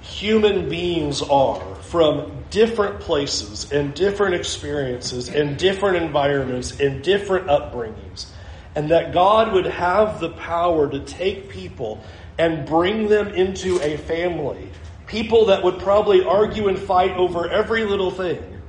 human 0.00 0.68
beings 0.68 1.22
are 1.22 1.74
from 1.76 2.44
different 2.50 3.00
places 3.00 3.72
and 3.72 3.94
different 3.94 4.34
experiences 4.34 5.28
and 5.28 5.56
different 5.56 5.96
environments 5.96 6.78
and 6.78 7.02
different 7.02 7.46
upbringings. 7.46 8.26
And 8.74 8.90
that 8.90 9.12
God 9.12 9.52
would 9.52 9.66
have 9.66 10.20
the 10.20 10.30
power 10.30 10.90
to 10.90 11.00
take 11.00 11.50
people 11.50 12.02
and 12.42 12.66
bring 12.66 13.06
them 13.06 13.28
into 13.28 13.80
a 13.82 13.96
family. 13.98 14.68
People 15.06 15.46
that 15.46 15.62
would 15.62 15.78
probably 15.78 16.24
argue 16.24 16.66
and 16.66 16.76
fight 16.76 17.12
over 17.12 17.48
every 17.48 17.84
little 17.84 18.10
thing, 18.10 18.60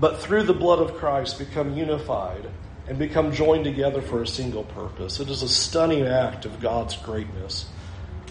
but 0.00 0.20
through 0.20 0.42
the 0.42 0.52
blood 0.52 0.80
of 0.80 0.96
Christ 0.96 1.38
become 1.38 1.76
unified 1.76 2.50
and 2.88 2.98
become 2.98 3.30
joined 3.30 3.62
together 3.62 4.02
for 4.02 4.22
a 4.22 4.26
single 4.26 4.64
purpose. 4.64 5.20
It 5.20 5.30
is 5.30 5.42
a 5.42 5.48
stunning 5.48 6.04
act 6.04 6.44
of 6.44 6.58
God's 6.60 6.96
greatness. 6.96 7.66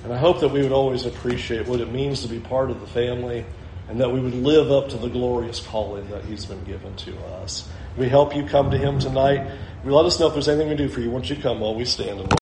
And 0.03 0.11
I 0.11 0.17
hope 0.17 0.41
that 0.41 0.49
we 0.49 0.61
would 0.61 0.73
always 0.73 1.05
appreciate 1.05 1.65
what 1.65 1.79
it 1.79 1.89
means 1.89 2.23
to 2.23 2.27
be 2.27 2.41
part 2.41 2.69
of 2.69 2.81
the 2.81 2.87
family 2.87 3.45
and 3.87 4.01
that 4.01 4.11
we 4.11 4.19
would 4.19 4.35
live 4.35 4.69
up 4.69 4.89
to 4.89 4.97
the 4.97 5.07
glorious 5.07 5.65
calling 5.65 6.09
that 6.09 6.25
He's 6.25 6.45
been 6.45 6.63
given 6.65 6.93
to 6.97 7.17
us. 7.37 7.69
We 7.95 8.09
help 8.09 8.35
you 8.35 8.43
come 8.43 8.69
to 8.71 8.77
Him 8.77 8.99
tonight. 8.99 9.49
We 9.85 9.93
let 9.93 10.03
us 10.03 10.19
know 10.19 10.27
if 10.27 10.33
there's 10.33 10.49
anything 10.49 10.67
we 10.67 10.75
do 10.75 10.89
for 10.89 10.99
you 10.99 11.09
once 11.09 11.29
you 11.29 11.37
come 11.37 11.61
while 11.61 11.73
we 11.73 11.85
stand 11.85 12.19
and 12.19 12.29